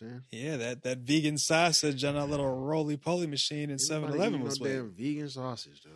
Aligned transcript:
I'm 0.00 0.08
saying? 0.08 0.22
Yeah, 0.30 0.56
that, 0.56 0.82
that 0.84 0.98
vegan 0.98 1.36
sausage 1.38 2.02
on 2.04 2.16
a 2.16 2.24
little 2.24 2.48
roly 2.48 2.96
poly 2.96 3.26
machine 3.26 3.64
in 3.64 3.72
Ain't 3.72 3.80
7 3.82 4.10
Eleven 4.12 4.40
was 4.42 4.60
no 4.60 4.66
damn 4.68 4.90
vegan 4.90 5.28
sausage, 5.28 5.80
dude. 5.82 5.92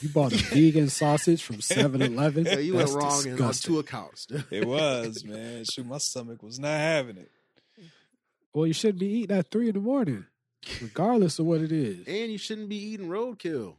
You 0.00 0.08
bought 0.08 0.32
a 0.32 0.36
vegan 0.36 0.88
sausage 0.88 1.42
from 1.42 1.56
7-Eleven? 1.58 2.44
Yeah, 2.44 2.58
you 2.58 2.72
That's 2.76 2.92
went 2.92 3.04
wrong 3.04 3.22
in 3.24 3.30
on 3.32 3.36
disgusting. 3.36 3.72
two 3.74 3.78
accounts. 3.78 4.26
dude. 4.26 4.44
It 4.50 4.66
was, 4.66 5.24
man. 5.24 5.64
Shoot, 5.72 5.86
my 5.86 5.98
stomach 5.98 6.42
was 6.42 6.58
not 6.58 6.76
having 6.78 7.18
it. 7.18 7.30
Well, 8.52 8.66
you 8.66 8.72
shouldn't 8.72 8.98
be 8.98 9.06
eating 9.06 9.36
at 9.36 9.50
3 9.50 9.68
in 9.68 9.74
the 9.74 9.80
morning, 9.80 10.26
regardless 10.82 11.38
of 11.38 11.46
what 11.46 11.60
it 11.60 11.70
is. 11.70 12.06
And 12.08 12.32
you 12.32 12.38
shouldn't 12.38 12.68
be 12.68 12.76
eating 12.76 13.06
roadkill. 13.08 13.74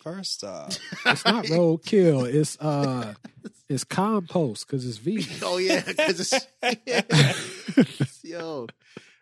First 0.00 0.44
off, 0.44 0.78
It's 1.04 1.24
not 1.26 1.44
roadkill. 1.46 2.24
It's 2.32 2.56
uh, 2.58 3.12
it's 3.68 3.84
compost 3.84 4.66
because 4.66 4.86
it's 4.88 4.96
vegan. 4.96 5.26
Oh 5.42 5.58
yeah, 5.58 5.82
because 5.86 6.20
it's 6.20 6.46
yo, 8.22 8.66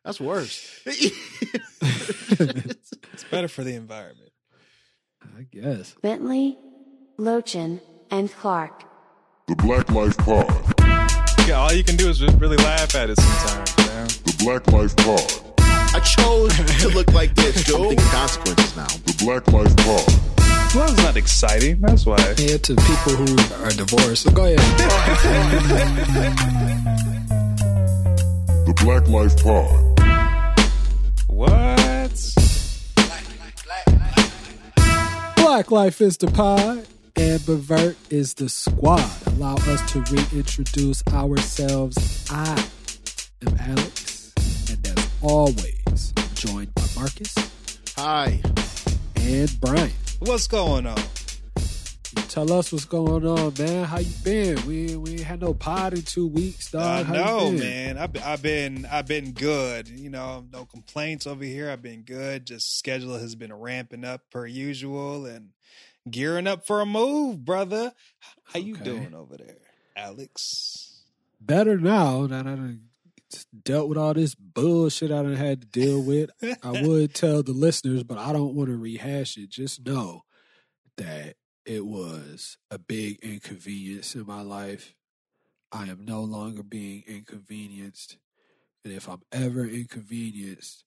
that's 0.04 0.20
worse. 0.20 0.80
it's 1.80 3.24
better 3.30 3.48
for 3.48 3.64
the 3.64 3.74
environment. 3.74 4.30
I 5.36 5.42
guess. 5.50 5.94
Bentley, 6.02 6.58
Lochin, 7.18 7.80
and 8.10 8.30
Clark. 8.32 8.84
The 9.46 9.56
Black 9.56 9.90
Life 9.90 10.16
Pod. 10.18 10.46
Yeah, 11.48 11.54
all 11.60 11.72
you 11.72 11.84
can 11.84 11.96
do 11.96 12.08
is 12.08 12.18
just 12.18 12.38
really 12.38 12.56
laugh 12.58 12.94
at 12.94 13.08
it 13.10 13.18
sometimes, 13.18 13.76
man. 13.78 14.06
The 14.06 14.36
Black 14.44 14.66
Life 14.72 14.94
Pod. 14.96 15.54
I 15.94 16.00
chose 16.00 16.54
to 16.82 16.88
look 16.88 17.12
like 17.12 17.34
this, 17.34 17.64
dude. 17.66 17.76
I'm 17.76 17.88
thinking 17.88 18.06
consequences 18.08 18.76
now. 18.76 18.86
The 18.86 19.16
Black 19.24 19.48
Life 19.52 19.74
Pod. 19.78 20.06
Well, 20.74 20.92
it's 20.92 21.02
not 21.02 21.16
exciting. 21.16 21.80
That's 21.80 22.04
why. 22.04 22.18
Yeah, 22.36 22.58
to 22.58 22.76
people 22.76 23.16
who 23.16 23.64
are 23.64 23.70
divorced. 23.70 24.24
So 24.24 24.30
go 24.30 24.44
ahead. 24.44 24.58
The 28.68 28.74
Black 28.84 29.08
Life 29.08 29.34
Pod. 29.42 29.98
What? 31.26 32.12
Black 35.36 35.70
Life 35.70 36.02
is 36.02 36.18
the 36.18 36.26
pod, 36.26 36.86
and 37.16 37.40
Bevert 37.40 37.96
is 38.10 38.34
the 38.34 38.50
squad. 38.50 39.10
Allow 39.26 39.54
us 39.54 39.90
to 39.92 40.00
reintroduce 40.12 41.02
ourselves. 41.06 42.26
I 42.30 42.62
am 43.46 43.56
Alex, 43.58 44.34
and 44.68 44.86
as 44.86 45.08
always, 45.22 46.12
I'm 46.18 46.34
joined 46.34 46.74
by 46.74 46.84
Markus 46.94 47.34
Hi. 47.96 48.42
and 49.16 49.60
Bryan. 49.62 49.92
What's 50.18 50.46
going 50.46 50.86
on? 50.86 51.00
Tell 52.28 52.52
us 52.52 52.70
what's 52.72 52.84
going 52.84 53.26
on, 53.26 53.54
man. 53.58 53.84
How 53.84 53.98
you 54.00 54.12
been? 54.22 54.66
We 54.66 54.96
we 54.96 55.12
ain't 55.12 55.20
had 55.22 55.40
no 55.40 55.54
pod 55.54 55.94
in 55.94 56.02
two 56.02 56.26
weeks, 56.26 56.72
I 56.74 57.02
dog. 57.02 57.06
How 57.06 57.14
you 57.14 57.20
know, 57.20 57.50
man. 57.64 57.98
I've, 57.98 58.22
I've 58.22 58.42
been 58.42 58.86
I've 58.86 59.06
been 59.06 59.32
good. 59.32 59.88
You 59.88 60.10
know, 60.10 60.44
no 60.52 60.66
complaints 60.66 61.26
over 61.26 61.42
here. 61.42 61.70
I've 61.70 61.80
been 61.82 62.02
good. 62.02 62.46
Just 62.46 62.78
schedule 62.78 63.18
has 63.18 63.34
been 63.34 63.52
ramping 63.52 64.04
up 64.04 64.20
per 64.30 64.46
usual 64.46 65.24
and 65.24 65.50
gearing 66.10 66.46
up 66.46 66.66
for 66.66 66.82
a 66.82 66.86
move, 66.86 67.44
brother. 67.46 67.92
How 68.44 68.58
you 68.60 68.74
Okay. 68.74 68.84
doing 68.84 69.14
over 69.14 69.36
there, 69.38 69.56
Alex? 69.96 71.02
Better 71.40 71.78
now 71.78 72.26
that 72.26 72.46
I 72.46 72.76
dealt 73.64 73.88
with 73.88 73.96
all 73.98 74.12
this 74.14 74.34
bullshit 74.34 75.10
I 75.10 75.22
done 75.22 75.34
had 75.34 75.62
to 75.62 75.66
deal 75.66 76.02
with. 76.02 76.30
I 76.62 76.82
would 76.86 77.14
tell 77.14 77.42
the 77.42 77.52
listeners, 77.52 78.02
but 78.04 78.18
I 78.18 78.32
don't 78.34 78.54
want 78.54 78.68
to 78.68 78.76
rehash 78.76 79.38
it. 79.38 79.48
Just 79.48 79.84
know 79.86 80.24
that 80.98 81.36
it 81.68 81.84
was 81.84 82.56
a 82.70 82.78
big 82.78 83.18
inconvenience 83.20 84.14
in 84.14 84.26
my 84.26 84.40
life. 84.40 84.94
I 85.70 85.88
am 85.88 86.06
no 86.06 86.22
longer 86.22 86.62
being 86.62 87.04
inconvenienced. 87.06 88.16
And 88.84 88.94
if 88.94 89.06
I'm 89.06 89.20
ever 89.30 89.66
inconvenienced 89.66 90.84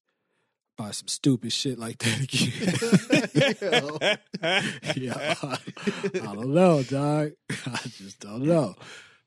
by 0.76 0.90
some 0.90 1.08
stupid 1.08 1.54
shit 1.54 1.78
like 1.78 2.00
that 2.00 2.22
again, 4.02 4.18
yeah, 4.96 5.36
I, 5.44 5.60
I 6.16 6.36
don't 6.36 6.54
know, 6.54 6.82
dog. 6.82 7.34
I 7.68 7.88
just 7.88 8.20
don't 8.20 8.42
know. 8.42 8.74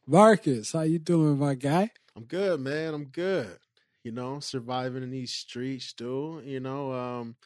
Markus, 0.09 0.73
how 0.73 0.81
you 0.81 0.99
doing, 0.99 1.39
my 1.39 1.55
guy? 1.55 1.91
I'm 2.17 2.25
good, 2.25 2.59
man. 2.59 2.95
I'm 2.95 3.05
good. 3.05 3.59
You 4.03 4.11
know, 4.11 4.41
surviving 4.41 5.05
in 5.05 5.11
these 5.11 5.33
streets, 5.33 5.93
dude. 5.93 6.45
You 6.47 6.59
know, 6.59 6.93
um, 6.93 7.37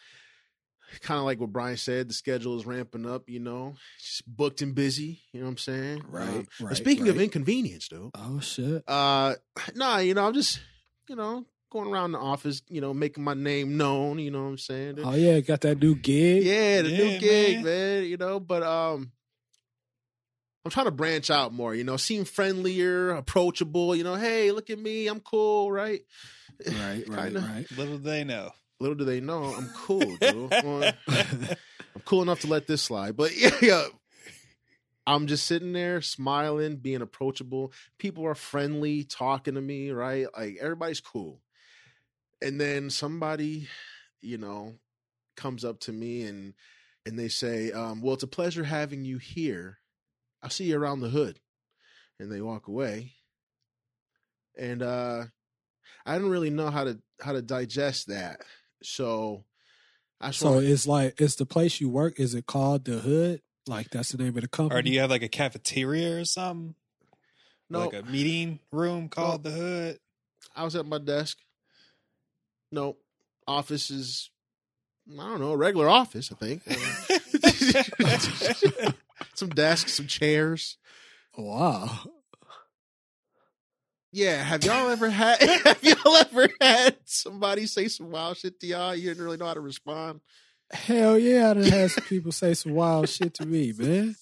kind 1.01 1.19
of 1.19 1.25
like 1.25 1.39
what 1.41 1.53
Bryan 1.53 1.77
said, 1.77 2.09
the 2.09 2.15
schedule 2.15 2.57
is 2.59 2.67
ramping 2.67 3.07
up, 3.07 3.29
you 3.29 3.41
know, 3.41 3.75
just 3.99 4.23
booked 4.27 4.63
and 4.63 4.75
busy. 4.75 5.21
You 5.33 5.41
know 5.41 5.47
what 5.47 5.53
I'm 5.53 5.59
saying? 5.59 6.05
Right, 6.09 6.29
Um, 6.29 6.47
right, 6.61 6.77
speaking 6.77 7.09
of 7.09 7.19
inconvenience, 7.19 7.89
though. 7.89 8.11
Oh 8.15 8.41
shit. 8.41 8.83
Uh, 8.89 9.35
nah, 9.75 9.99
you 9.99 10.15
know, 10.15 10.27
I'm 10.27 10.35
just, 10.35 10.61
you 11.09 11.17
know, 11.17 11.45
going 11.71 11.89
around 11.89 12.13
the 12.13 12.19
office, 12.19 12.63
you 12.69 12.81
know, 12.81 12.95
making 12.95 13.25
my 13.25 13.35
name 13.35 13.77
known. 13.77 14.19
You 14.19 14.31
know 14.31 14.43
what 14.45 14.49
I'm 14.51 14.59
saying? 14.59 14.99
Oh 15.03 15.15
yeah, 15.15 15.41
got 15.41 15.61
that 15.63 15.79
new 15.81 15.95
gig. 15.95 16.45
Yeah, 16.45 16.83
the 16.83 16.91
Yeah, 16.91 16.99
new 16.99 17.19
gig, 17.19 17.57
man. 17.57 17.65
man. 17.65 18.05
You 18.05 18.17
know, 18.17 18.41
but 18.41 18.63
um, 18.63 19.13
I'm 20.65 20.71
trying 20.71 20.87
to 20.87 20.93
branch 20.93 21.31
out 21.31 21.53
more. 21.53 21.75
You 21.75 21.85
know, 21.85 21.97
seem 21.97 22.25
friendlier, 22.25 23.11
approachable. 23.11 23.95
You 23.97 24.05
know, 24.05 24.17
hey, 24.17 24.51
look 24.53 24.71
at 24.71 24.79
me, 24.79 25.07
I'm 25.07 25.21
cool, 25.21 25.71
right? 25.73 26.01
Right, 26.67 27.05
right, 27.09 27.33
right. 27.35 27.67
Little 27.77 27.99
they 27.99 28.25
know. 28.25 28.51
Little 28.81 28.97
do 28.97 29.05
they 29.05 29.21
know, 29.21 29.45
I'm 29.45 29.69
cool, 29.75 30.17
dude. 30.17 30.53
I'm 31.09 32.03
cool 32.05 32.23
enough 32.23 32.41
to 32.41 32.47
let 32.47 32.67
this 32.67 32.83
slide, 32.83 33.17
but 33.17 33.33
yeah. 33.63 33.85
I'm 35.07 35.27
just 35.27 35.47
sitting 35.47 35.73
there 35.73 36.03
smiling, 36.03 36.77
being 36.77 37.01
approachable. 37.01 37.73
People 37.99 38.27
are 38.27 38.35
friendly, 38.35 39.05
talking 39.05 39.55
to 39.55 39.61
me, 39.61 39.91
right? 39.91 40.27
Like 40.37 40.59
everybody's 40.61 41.01
cool. 41.01 41.41
And 42.43 42.61
then 42.61 42.91
somebody, 42.91 43.69
you 44.21 44.37
know, 44.37 44.75
comes 45.35 45.65
up 45.65 45.81
to 45.81 45.93
me 45.93 46.25
and 46.25 46.53
and 47.07 47.19
they 47.19 47.29
say, 47.29 47.73
um, 47.73 48.03
"Well, 48.03 48.15
it's 48.15 48.23
a 48.23 48.29
pleasure 48.29 48.65
having 48.65 49.07
you 49.07 49.17
here. 49.17 49.79
I'll 50.43 50.51
see 50.51 50.65
you 50.65 50.77
around 50.77 51.01
the 51.01 51.09
hood." 51.09 51.41
And 52.21 52.31
they 52.31 52.43
walk 52.43 52.69
away. 52.69 53.13
And 54.59 54.83
uh 54.83 55.25
I 56.05 56.15
didn't 56.15 56.31
really 56.31 56.51
know 56.51 56.71
how 56.71 56.85
to 56.85 56.99
how 57.21 57.33
to 57.33 57.41
digest 57.41 58.09
that. 58.09 58.41
So 58.83 59.45
I 60.21 60.31
So 60.33 60.53
wanna- 60.55 60.67
it's 60.67 60.87
like 60.87 61.21
it's 61.21 61.37
the 61.37 61.47
place 61.47 61.81
you 61.81 61.89
work. 61.89 62.19
Is 62.21 62.35
it 62.35 62.47
called 62.47 62.85
the 62.85 62.99
Hood? 63.01 63.41
Like 63.67 63.91
that's 63.91 64.11
the 64.13 64.19
name 64.19 64.37
of 64.37 64.43
the 64.43 64.49
company. 64.49 64.79
Or 64.79 64.83
do 64.83 64.91
you 64.91 65.01
have 65.01 65.11
like 65.11 65.23
a 65.23 65.29
cafeteria 65.29 66.19
or 66.19 66.25
something? 66.25 66.75
no, 67.71 67.81
Like 67.87 67.95
a 67.95 68.03
meeting 68.03 68.61
room 68.73 69.09
called 69.09 69.45
the 69.45 69.51
Hood? 69.51 69.99
I 70.57 70.65
was 70.65 70.75
at 70.75 70.87
my 70.87 70.99
desk. 70.99 71.39
No, 72.73 72.97
office 73.47 73.91
is 73.91 74.31
I 75.11 75.17
don't 75.17 75.41
know, 75.41 75.53
a 75.53 75.57
regular 75.57 75.89
office, 75.89 76.31
I 76.33 76.37
think. 76.37 76.63
some 79.35 79.49
desks, 79.51 79.95
some 79.95 80.07
chairs. 80.07 80.77
Wow. 81.37 81.99
Yeah, 84.13 84.43
have 84.43 84.65
y'all 84.65 84.89
ever 84.89 85.11
had 85.11 85.41
have 85.65 85.83
y'all 85.83 86.17
ever 86.17 86.49
had 86.61 86.97
somebody 87.05 87.67
say 87.67 87.89
some 87.89 88.11
wild 88.11 88.37
shit 88.39 88.59
to 88.61 88.67
y'all? 88.67 88.95
You 88.95 89.09
didn't 89.09 89.25
really 89.25 89.37
know 89.37 89.47
how 89.47 89.55
to 89.55 89.61
respond. 89.61 90.21
Hell 90.71 91.19
yeah, 91.19 91.51
I 91.51 91.55
done 91.55 91.65
had 91.65 91.91
some 91.91 92.05
people 92.05 92.33
say 92.33 92.55
some 92.55 92.75
wild 92.75 93.09
shit 93.09 93.35
to 93.35 93.47
me, 93.47 93.73
man. 93.77 94.17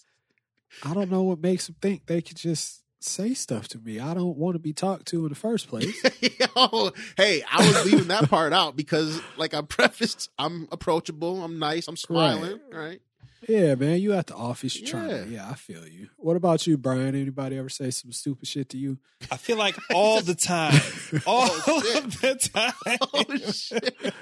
I 0.84 0.94
don't 0.94 1.10
know 1.10 1.22
what 1.22 1.40
makes 1.40 1.66
them 1.66 1.76
think 1.80 2.06
they 2.06 2.20
could 2.20 2.36
just 2.36 2.82
say 3.00 3.34
stuff 3.34 3.68
to 3.68 3.78
me. 3.78 4.00
I 4.00 4.14
don't 4.14 4.36
want 4.36 4.54
to 4.54 4.58
be 4.58 4.72
talked 4.72 5.06
to 5.08 5.24
in 5.24 5.28
the 5.28 5.34
first 5.34 5.68
place. 5.68 6.02
Yo, 6.20 6.92
hey, 7.16 7.42
I 7.50 7.66
was 7.66 7.84
leaving 7.84 8.08
that 8.08 8.28
part 8.28 8.52
out 8.52 8.76
because, 8.76 9.20
like 9.36 9.54
I 9.54 9.62
prefaced, 9.62 10.30
I'm 10.38 10.68
approachable, 10.72 11.42
I'm 11.42 11.58
nice, 11.58 11.88
I'm 11.88 11.96
smiling, 11.96 12.60
right? 12.72 13.00
Yeah, 13.48 13.74
man, 13.76 14.00
you 14.00 14.12
at 14.12 14.26
the 14.26 14.34
office, 14.34 14.76
you're 14.78 14.88
trying 14.88 15.08
Yeah. 15.10 15.24
to. 15.24 15.30
Yeah, 15.30 15.50
I 15.50 15.54
feel 15.54 15.86
you. 15.86 16.08
What 16.16 16.36
about 16.36 16.66
you, 16.66 16.76
Bryan? 16.76 17.14
Anybody 17.14 17.56
ever 17.58 17.68
say 17.68 17.90
some 17.90 18.10
stupid 18.12 18.48
shit 18.48 18.68
to 18.70 18.78
you? 18.78 18.98
I 19.30 19.36
feel 19.36 19.56
like 19.56 19.76
all 19.94 20.20
the 20.20 20.34
time. 20.34 20.80
All 21.26 21.48
Oh, 21.66 21.98
of 21.98 22.20
the 22.20 22.34
time. 22.34 22.72
Oh 23.12 23.52
shit! 23.52 24.14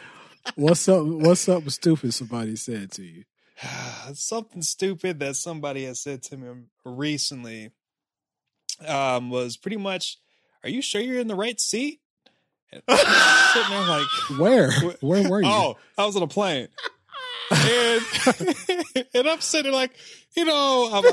What's 0.57 0.87
up? 0.89 1.05
What's 1.07 1.41
something 1.41 1.71
stupid 1.71 2.13
somebody 2.13 2.57
said 2.57 2.93
to 2.93 3.03
you? 3.03 3.25
something 4.15 4.63
stupid 4.63 5.21
that 5.21 5.37
somebody 5.37 5.85
has 5.85 6.01
said 6.03 6.23
to 6.25 6.37
me 6.37 6.49
recently 6.85 7.71
um, 8.87 9.31
was 9.31 9.57
pretty 9.57 9.77
much, 9.79 10.19
"Are 10.63 10.69
you 10.69 10.83
sure 10.83 11.01
you're 11.01 11.21
in 11.21 11.29
the 11.29 11.35
right 11.37 11.59
seat?" 11.61 12.01
And 12.73 12.83
sitting 12.89 13.71
there 13.71 13.87
like, 13.87 14.07
Where? 14.39 14.73
Where 15.01 15.29
were 15.29 15.41
you? 15.43 15.49
"Oh, 15.49 15.77
I 15.97 16.05
was 16.05 16.17
on 16.17 16.23
a 16.23 16.27
plane," 16.27 16.69
and 17.51 18.03
and 19.15 19.29
I'm 19.29 19.41
sitting 19.41 19.73
like, 19.73 19.93
you 20.37 20.45
know, 20.45 20.91
I'm, 20.93 21.05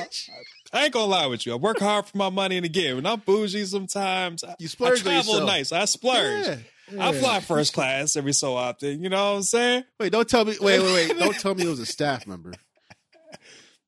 I 0.74 0.86
ain't 0.86 0.94
gonna 0.94 1.06
lie 1.06 1.28
with 1.28 1.46
you. 1.46 1.54
I 1.54 1.56
work 1.56 1.80
hard 1.80 2.06
for 2.06 2.18
my 2.18 2.30
money, 2.30 2.58
and 2.58 2.66
again, 2.66 2.96
when 2.96 3.06
I'm 3.06 3.20
bougie, 3.20 3.66
sometimes 3.66 4.44
I, 4.44 4.56
You 4.60 4.66
I 4.66 4.68
splurge 4.68 5.00
on 5.00 5.04
travel 5.04 5.34
yourself. 5.34 5.48
nice. 5.50 5.72
I 5.72 5.86
splurge. 5.86 6.48
Yeah. 6.48 6.58
I 7.00 7.14
fly 7.14 7.40
first 7.40 7.74
class 7.74 8.16
every 8.18 8.34
so 8.34 8.56
often. 8.56 9.02
You 9.02 9.10
know 9.10 9.32
what 9.32 9.38
I'm 9.38 9.44
saying? 9.44 9.84
Wait, 10.00 10.12
don't 10.12 10.28
tell 10.28 10.44
me. 10.44 10.58
Wait, 10.60 10.80
wait, 10.82 10.94
wait! 11.10 11.20
Don't 11.20 11.36
tell 11.40 11.56
me 11.56 11.64
it 11.66 11.70
was 11.70 11.80
a 11.80 11.86
staff 11.86 12.28
member. 12.28 12.52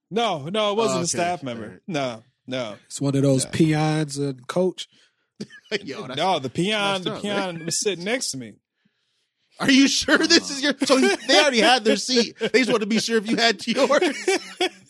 No, 0.10 0.48
no, 0.50 0.72
it 0.72 0.78
wasn't 0.78 0.96
oh, 0.96 1.00
Okay, 1.00 1.04
a 1.04 1.08
staff 1.08 1.44
member. 1.44 1.68
right. 1.70 1.80
No, 1.88 2.24
no. 2.48 2.76
It's 2.86 3.02
one 3.02 3.16
of 3.16 3.24
those 3.24 3.46
Yeah. 3.46 3.52
peons 3.52 4.18
and 4.18 4.48
coach. 4.48 4.88
Yo, 5.84 6.06
no, 6.06 6.40
the 6.40 6.50
peon, 6.50 6.92
messed 6.92 7.04
the 7.06 7.14
up, 7.16 7.22
peon 7.22 7.66
was 7.66 7.80
sitting 7.82 8.06
next 8.06 8.32
to 8.32 8.38
me. 8.38 8.54
Are 9.60 9.70
you 9.72 9.88
sure 9.88 10.18
this 10.18 10.50
is 10.50 10.62
your? 10.62 10.74
So 10.86 10.98
he- 10.98 11.16
they 11.28 11.40
already 11.40 11.60
had 11.62 11.84
their 11.84 11.96
seat. 11.98 12.36
They 12.40 12.60
just 12.60 12.70
wanted 12.72 12.82
to 12.82 12.88
be 12.88 13.00
sure 13.00 13.18
if 13.18 13.30
you 13.30 13.36
had 13.38 13.66
yours. 13.66 14.30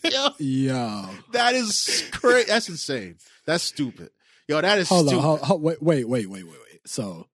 Yo, 0.04 0.28
Yo, 0.38 1.08
that 1.32 1.54
is 1.54 2.08
crazy. 2.12 2.48
That's 2.48 2.68
insane. 2.68 3.16
That's 3.46 3.62
stupid. 3.64 4.10
Yo, 4.48 4.60
that 4.60 4.78
is 4.78 4.88
hold 4.88 5.06
stupid. 5.08 5.16
on, 5.18 5.22
hold, 5.24 5.40
hold, 5.40 5.62
wait, 5.62 5.82
wait, 5.82 6.08
wait, 6.08 6.28
wait, 6.28 6.44
wait, 6.44 6.52
wait. 6.72 6.80
So 6.86 7.26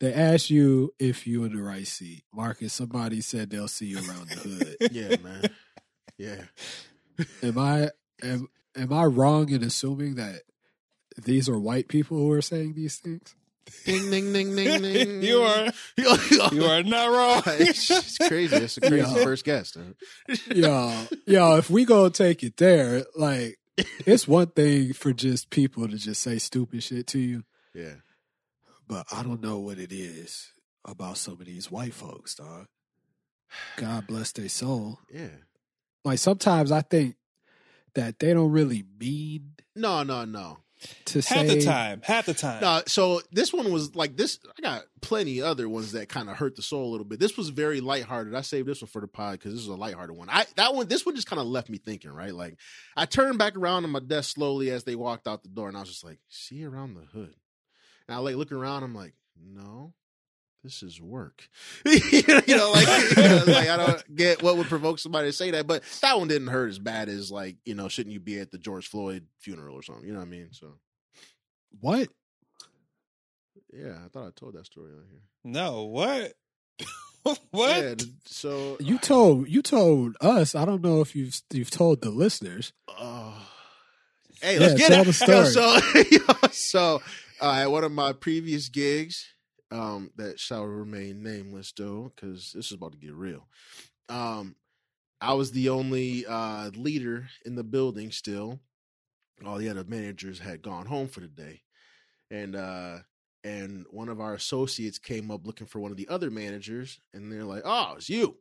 they 0.00 0.12
asked 0.14 0.48
you 0.50 0.94
if 0.98 1.26
you 1.26 1.44
in 1.44 1.54
the 1.54 1.62
right 1.62 1.86
seat, 1.86 2.24
Markus. 2.32 2.72
Somebody 2.72 3.20
said 3.20 3.50
they'll 3.50 3.68
see 3.68 3.86
you 3.86 3.98
around 3.98 4.28
the 4.28 4.36
hood. 4.36 4.76
Yeah, 4.92 5.16
man. 5.22 5.50
Yeah. 6.18 6.42
am 7.42 7.58
I 7.58 7.90
am 8.22 8.48
am 8.76 8.92
I 8.92 9.04
wrong 9.04 9.50
in 9.50 9.62
assuming 9.62 10.14
that 10.16 10.42
these 11.22 11.48
are 11.48 11.58
white 11.58 11.88
people 11.88 12.16
who 12.18 12.30
are 12.32 12.42
saying 12.42 12.74
these 12.74 12.96
things? 12.96 13.34
Ding, 13.84 14.10
ding, 14.10 14.32
ding, 14.32 14.54
ding, 14.56 14.82
ding. 14.82 15.22
you 15.22 15.38
are 15.40 15.72
you 15.96 16.64
are 16.64 16.82
not 16.82 17.10
wrong. 17.10 17.42
it's, 17.60 17.90
it's 17.90 18.18
crazy. 18.18 18.56
It's 18.56 18.76
a 18.76 18.80
crazy 18.80 18.96
Yeah. 18.96 19.24
first 19.24 19.44
guest. 19.44 19.76
huh? 19.76 20.34
yo, 20.54 21.06
yo, 21.26 21.56
if 21.56 21.70
we 21.70 21.84
go 21.84 22.08
take 22.08 22.42
it 22.42 22.56
there, 22.56 23.04
like 23.16 23.58
it's 24.06 24.26
one 24.28 24.48
thing 24.48 24.92
for 24.92 25.12
just 25.12 25.50
people 25.50 25.86
to 25.88 25.96
just 25.96 26.22
say 26.22 26.38
stupid 26.38 26.82
shit 26.82 27.06
to 27.08 27.18
you, 27.18 27.44
Yeah. 27.74 27.94
but 28.88 29.06
I 29.12 29.22
don't 29.22 29.42
know 29.42 29.58
what 29.58 29.78
it 29.78 29.92
is 29.92 30.52
about 30.84 31.18
some 31.18 31.34
of 31.40 31.46
these 31.46 31.70
white 31.70 31.94
folks, 31.94 32.34
dog. 32.36 32.66
God 33.76 34.06
bless 34.06 34.32
their 34.32 34.48
soul. 34.48 34.98
Yeah. 35.12 35.28
Like 36.04 36.18
sometimes 36.18 36.70
I 36.72 36.82
think 36.82 37.16
that 37.94 38.18
they 38.18 38.32
don't 38.34 38.50
really 38.52 38.84
mean 38.98 39.52
No, 39.74 40.02
no, 40.02 40.24
no. 40.24 40.58
To 41.06 41.22
say 41.22 41.34
Half 41.36 41.46
the 41.46 41.62
time, 41.62 42.00
half 42.02 42.26
the 42.26 42.34
time. 42.34 42.60
No, 42.60 42.82
so 42.86 43.20
this 43.32 43.52
one 43.52 43.72
was 43.72 43.94
like 43.94 44.16
this. 44.16 44.38
I 44.56 44.60
got 44.60 44.82
plenty 45.00 45.42
other 45.42 45.68
ones 45.68 45.92
that 45.92 46.08
kind 46.08 46.28
of 46.28 46.36
hurt 46.36 46.56
the 46.56 46.62
soul 46.62 46.88
a 46.88 46.90
little 46.90 47.04
bit. 47.06 47.20
This 47.20 47.36
was 47.36 47.48
very 47.50 47.80
lighthearted. 47.80 48.34
I 48.34 48.40
saved 48.40 48.68
this 48.68 48.82
one 48.82 48.88
for 48.88 49.00
the 49.00 49.08
pod 49.08 49.32
because 49.38 49.52
this 49.52 49.62
is 49.62 49.68
a 49.68 49.74
lighthearted 49.74 50.16
one. 50.16 50.28
I 50.30 50.46
that 50.56 50.74
one, 50.74 50.88
this 50.88 51.06
one 51.06 51.14
just 51.14 51.28
kind 51.28 51.40
of 51.40 51.46
left 51.46 51.68
me 51.68 51.78
thinking. 51.78 52.10
Right, 52.10 52.34
like 52.34 52.58
I 52.96 53.06
turned 53.06 53.38
back 53.38 53.56
around 53.56 53.84
on 53.84 53.90
my 53.90 54.00
desk 54.00 54.34
slowly 54.34 54.70
as 54.70 54.84
they 54.84 54.96
walked 54.96 55.28
out 55.28 55.42
the 55.42 55.48
door, 55.48 55.68
and 55.68 55.76
I 55.76 55.80
was 55.80 55.88
just 55.88 56.04
like, 56.04 56.18
"See 56.28 56.64
around 56.64 56.94
the 56.94 57.02
hood." 57.02 57.34
And 58.08 58.16
I 58.16 58.18
like 58.18 58.36
looking 58.36 58.56
around. 58.56 58.82
I'm 58.82 58.94
like, 58.94 59.14
"No, 59.40 59.94
this 60.66 60.82
is 60.82 61.00
work." 61.00 61.48
you 61.86 62.22
know, 62.28 62.72
like, 62.72 62.86
like 63.46 63.68
I 63.68 63.76
don't 63.78 64.16
get 64.16 64.42
what 64.42 64.56
would 64.56 64.66
provoke 64.66 64.98
somebody 64.98 65.28
to 65.28 65.32
say 65.32 65.52
that, 65.52 65.66
but 65.66 65.82
that 66.02 66.18
one 66.18 66.28
didn't 66.28 66.48
hurt 66.48 66.68
as 66.68 66.78
bad 66.78 67.08
as 67.08 67.30
like 67.30 67.56
you 67.64 67.74
know, 67.74 67.88
shouldn't 67.88 68.12
you 68.12 68.20
be 68.20 68.38
at 68.38 68.50
the 68.50 68.58
George 68.58 68.88
Floyd 68.88 69.26
funeral 69.40 69.74
or 69.76 69.82
something? 69.82 70.04
You 70.06 70.12
know 70.12 70.18
what 70.20 70.26
I 70.26 70.30
mean? 70.30 70.48
So 70.52 70.74
what? 71.80 72.08
yeah, 73.72 73.98
I 74.04 74.08
thought 74.08 74.26
I 74.26 74.30
told 74.34 74.54
that 74.54 74.66
story 74.66 74.92
on 74.92 75.04
here. 75.10 75.20
No, 75.44 75.84
what? 75.84 76.32
what? 77.50 77.82
Yeah, 77.82 77.94
so 78.24 78.76
You 78.80 78.98
told 78.98 79.48
you 79.48 79.62
told 79.62 80.16
us. 80.20 80.54
I 80.54 80.64
don't 80.64 80.82
know 80.82 81.00
if 81.00 81.14
you've 81.16 81.40
you've 81.52 81.70
told 81.70 82.00
the 82.00 82.10
listeners. 82.10 82.72
uh, 82.98 83.38
hey, 84.40 84.58
let's 84.58 84.74
get 84.74 84.88
tell 84.88 85.02
it. 85.02 85.06
the 85.06 85.24
Yo, 85.28 85.44
story. 85.44 86.04
so, 86.52 86.98
so 86.98 87.02
uh, 87.40 87.52
at 87.52 87.70
one 87.70 87.84
of 87.84 87.92
my 87.92 88.12
previous 88.12 88.68
gigs, 88.68 89.26
um, 89.70 90.10
that 90.16 90.38
shall 90.40 90.64
remain 90.64 91.22
nameless, 91.22 91.72
though, 91.76 92.12
because 92.14 92.52
this 92.52 92.66
is 92.66 92.72
about 92.72 92.92
to 92.92 92.98
get 92.98 93.14
real. 93.14 93.48
Um, 94.08 94.56
I 95.20 95.34
was 95.34 95.52
the 95.52 95.70
only 95.70 96.26
uh, 96.26 96.70
leader 96.74 97.28
in 97.44 97.56
the 97.56 97.64
building 97.64 98.10
still. 98.12 98.60
All 99.44 99.58
the 99.58 99.68
other 99.68 99.84
managers 99.84 100.38
had 100.38 100.62
gone 100.62 100.86
home 100.86 101.08
for 101.08 101.20
the 101.20 101.28
day, 101.28 101.62
and 102.30 102.56
uh, 102.56 102.98
and 103.44 103.86
one 103.90 104.08
of 104.08 104.20
our 104.20 104.34
associates 104.34 104.98
came 104.98 105.30
up 105.30 105.46
looking 105.46 105.66
for 105.66 105.80
one 105.80 105.90
of 105.90 105.96
the 105.98 106.08
other 106.08 106.30
managers, 106.30 107.00
and 107.14 107.32
they're 107.32 107.44
like, 107.44 107.62
"Oh, 107.64 107.94
it's 107.96 108.08
you." 108.08 108.38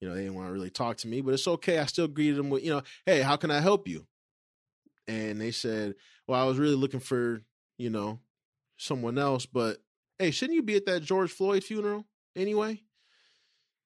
You 0.00 0.08
know, 0.08 0.14
they 0.14 0.22
didn't 0.22 0.36
want 0.36 0.48
to 0.48 0.52
really 0.52 0.70
talk 0.70 0.98
to 0.98 1.08
me, 1.08 1.20
but 1.22 1.34
it's 1.34 1.48
okay. 1.48 1.78
I 1.78 1.86
still 1.86 2.08
greeted 2.08 2.36
them 2.36 2.50
with, 2.50 2.64
you 2.64 2.70
know, 2.70 2.82
"Hey, 3.06 3.22
how 3.22 3.36
can 3.36 3.50
I 3.50 3.60
help 3.60 3.88
you?" 3.88 4.06
And 5.06 5.40
they 5.40 5.50
said, 5.50 5.94
"Well, 6.26 6.40
I 6.40 6.46
was 6.46 6.58
really 6.58 6.76
looking 6.76 7.00
for, 7.00 7.42
you 7.78 7.90
know, 7.90 8.20
someone 8.76 9.18
else, 9.18 9.46
but 9.46 9.78
hey, 10.22 10.30
shouldn't 10.30 10.56
you 10.56 10.62
be 10.62 10.76
at 10.76 10.86
that 10.86 11.00
George 11.02 11.30
Floyd 11.32 11.64
funeral 11.64 12.06
anyway?" 12.36 12.82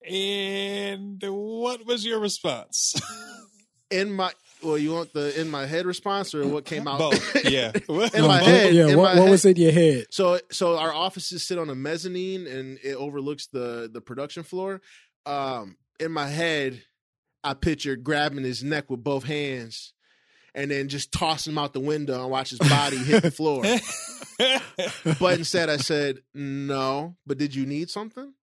And 0.07 1.21
what 1.25 1.85
was 1.85 2.05
your 2.05 2.19
response? 2.19 2.93
In 3.91 4.11
my 4.11 4.31
well, 4.63 4.77
you 4.79 4.91
want 4.93 5.13
the 5.13 5.39
in 5.39 5.49
my 5.51 5.67
head 5.67 5.85
response 5.85 6.33
or 6.33 6.47
what 6.47 6.65
came 6.65 6.87
out? 6.87 6.97
Both. 6.97 7.45
Yeah. 7.45 7.71
in 7.89 7.95
my 7.97 8.09
No, 8.15 8.29
head. 8.45 8.73
yeah. 8.73 8.87
in 8.87 8.97
what 8.97 9.13
my 9.13 9.19
what 9.19 9.23
head- 9.25 9.29
was 9.29 9.45
in 9.45 9.55
your 9.57 9.71
head? 9.71 10.05
So 10.09 10.39
so 10.51 10.77
our 10.77 10.91
offices 10.93 11.47
sit 11.47 11.59
on 11.59 11.69
a 11.69 11.75
mezzanine 11.75 12.47
and 12.47 12.79
it 12.83 12.95
overlooks 12.95 13.45
the 13.47 13.87
the 13.91 14.01
production 14.01 14.41
floor. 14.43 14.81
Um 15.27 15.77
in 15.99 16.11
my 16.11 16.27
head, 16.27 16.81
I 17.43 17.53
pictured 17.53 18.03
grabbing 18.03 18.43
his 18.43 18.63
neck 18.63 18.89
with 18.89 19.03
both 19.03 19.23
hands 19.25 19.93
and 20.55 20.71
then 20.71 20.87
just 20.87 21.11
toss 21.11 21.45
him 21.45 21.57
out 21.57 21.73
the 21.73 21.79
window 21.79 22.21
and 22.21 22.31
watch 22.31 22.49
his 22.49 22.59
body 22.59 22.97
hit 22.97 23.21
the 23.23 23.31
floor. 23.31 23.63
But 25.19 25.39
instead 25.39 25.69
I 25.69 25.77
said, 25.77 26.17
No, 26.33 27.15
but 27.25 27.37
did 27.37 27.55
you 27.55 27.65
need 27.65 27.89
something? 27.89 28.33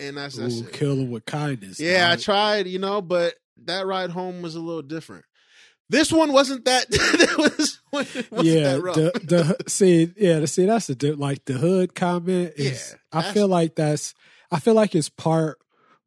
And 0.00 0.18
I 0.18 0.26
said, 0.28 0.50
Ooh, 0.50 0.64
kill 0.64 0.96
them 0.96 1.10
with 1.10 1.24
kindness. 1.24 1.78
Yeah, 1.78 2.10
I 2.10 2.16
tried, 2.16 2.66
you 2.66 2.80
know, 2.80 3.00
but 3.00 3.34
that 3.64 3.86
ride 3.86 4.10
home 4.10 4.42
was 4.42 4.56
a 4.56 4.60
little 4.60 4.82
different. 4.82 5.24
This 5.88 6.10
one 6.10 6.32
wasn't 6.32 6.64
that. 6.64 6.88
that 6.90 7.34
was, 7.38 7.80
wasn't 7.92 8.26
yeah, 8.44 8.74
that 8.74 8.82
rough. 8.82 8.96
the 8.96 9.12
the 9.22 9.70
see, 9.70 10.12
yeah, 10.16 10.40
the, 10.40 10.46
see, 10.46 10.64
that's 10.64 10.86
the 10.86 11.12
like 11.12 11.44
the 11.44 11.54
hood 11.54 11.94
comment 11.94 12.54
is. 12.56 12.96
Yeah, 13.12 13.20
I 13.20 13.32
feel 13.32 13.46
like 13.46 13.76
that's. 13.76 14.14
I 14.50 14.58
feel 14.58 14.74
like 14.74 14.94
it's 14.94 15.10
part 15.10 15.58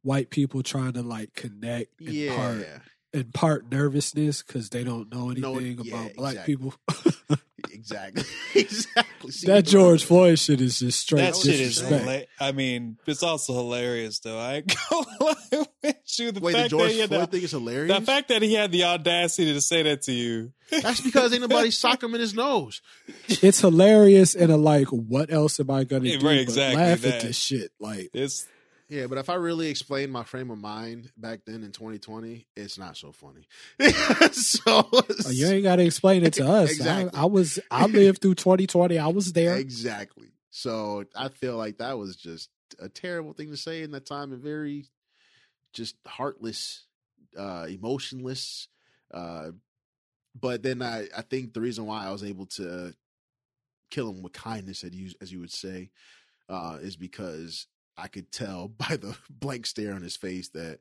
white 0.01 0.31
people 0.31 0.63
trying 0.63 0.93
to 0.93 1.01
like 1.01 1.33
connect, 1.33 1.91
yeah, 1.99 2.35
part 2.35 2.67
and 3.15 3.33
part 3.33 3.71
nervousness 3.71 4.43
because 4.43 4.69
they 4.69 4.83
don't 4.83 5.11
know 5.11 5.29
No, 5.31 5.57
anything 5.57 5.85
yeah, 5.85 5.95
about 6.01 6.15
black 6.15 6.33
exactly. 6.33 6.55
people. 6.55 6.73
exactly, 7.71 8.23
exactly. 8.55 9.31
See, 9.31 9.47
that 9.47 9.65
George 9.65 10.03
Floyd 10.03 10.37
shit 10.39 10.61
is 10.61 10.79
just 10.79 10.99
straight 10.99 11.21
that 11.21 11.35
shit 11.35 11.59
is. 11.59 11.81
hila- 11.81 12.25
I 12.39 12.51
mean, 12.51 12.97
it's 13.05 13.23
also 13.23 13.53
hilarious 13.53 14.19
though. 14.19 14.37
I 14.39 14.61
go 14.61 14.75
gonna 14.91 15.05
lie 15.21 15.65
with 15.83 16.19
you. 16.19 16.31
The 16.31 16.39
Wait, 16.39 16.51
the 16.53 16.57
fact 16.59 16.69
George 16.69 16.91
that 16.91 16.91
he 17.01 17.07
Floyd 17.07 17.21
the, 17.21 17.27
thing 17.27 17.43
is 17.43 17.51
hilarious. 17.51 17.99
the 17.99 18.05
fact 18.05 18.27
that 18.29 18.41
he 18.41 18.53
had 18.53 18.71
the 18.71 18.83
audacity 18.85 19.53
to 19.53 19.61
say 19.61 19.83
that 19.83 20.03
to 20.03 20.11
you. 20.11 20.51
That's 20.69 21.01
because 21.01 21.31
ain't 21.31 21.41
nobody 21.41 21.71
sock 21.71 22.01
him 22.03 22.13
in 22.15 22.21
his 22.21 22.33
nose. 22.33 22.81
it's 23.27 23.59
hilarious 23.61 24.35
and 24.35 24.51
a 24.51 24.57
like. 24.57 24.87
What 24.87 25.31
else 25.31 25.59
am 25.59 25.69
I 25.71 25.83
gonna 25.83 26.05
Yeah, 26.09 26.17
do? 26.17 26.25
right, 26.27 26.35
but 26.37 26.41
exactly 26.41 26.75
laugh 26.81 27.01
that. 27.01 27.15
at 27.15 27.21
this 27.21 27.37
shit. 27.37 27.71
Like, 27.79 28.09
It's 28.13 28.47
Yeah, 28.87 29.07
but 29.07 29.17
if 29.17 29.29
I 29.29 29.35
really 29.35 29.67
explain 29.67 30.11
my 30.11 30.23
frame 30.23 30.51
of 30.51 30.59
mind 30.59 31.11
back 31.17 31.39
then 31.45 31.63
in 31.63 31.71
2020, 31.71 32.45
it's 32.55 32.77
not 32.77 32.95
so 32.95 33.11
funny. 33.11 33.47
so 34.31 34.61
oh, 34.67 35.03
you 35.31 35.47
ain't 35.47 35.63
got 35.63 35.77
to 35.77 35.83
explain 35.83 36.23
it 36.23 36.33
to 36.33 36.47
us. 36.47 36.71
Exactly. 36.71 37.19
I, 37.19 37.23
I 37.23 37.25
was. 37.25 37.59
I 37.71 37.87
lived 37.87 38.21
through 38.21 38.35
2020. 38.35 38.99
I 38.99 39.07
was 39.07 39.33
there. 39.33 39.55
exactly. 39.55 40.27
So 40.51 41.05
I 41.15 41.29
feel 41.29 41.57
like 41.57 41.79
that 41.79 41.97
was 41.97 42.15
just 42.15 42.49
a 42.79 42.87
terrible 42.87 43.33
thing 43.33 43.49
to 43.49 43.57
say 43.57 43.81
in 43.81 43.91
that 43.91 44.05
time 44.05 44.31
and 44.31 44.41
very 44.41 44.85
just 45.73 45.95
heartless, 46.05 46.85
uh, 47.37 47.65
emotionless. 47.67 48.67
Uh, 49.11 49.51
but 50.39 50.61
then 50.63 50.81
I, 50.81 51.07
I 51.15 51.23
think 51.23 51.53
the 51.53 51.61
reason 51.61 51.85
why 51.85 52.05
I 52.05 52.11
was 52.11 52.23
able 52.23 52.45
to 52.47 52.93
kill 53.89 54.09
him 54.09 54.21
with 54.21 54.33
kindness, 54.33 54.83
as 54.83 54.93
you, 54.93 55.11
as 55.21 55.31
you 55.31 55.39
would 55.39 55.51
say, 55.51 55.89
uh, 56.49 56.77
is 56.81 56.95
because 56.95 57.67
I 57.97 58.07
could 58.07 58.31
tell 58.31 58.67
by 58.77 58.97
the 58.97 59.15
blank 59.29 59.65
stare 59.65 59.93
on 59.93 60.01
his 60.01 60.15
face 60.15 60.49
that 60.49 60.79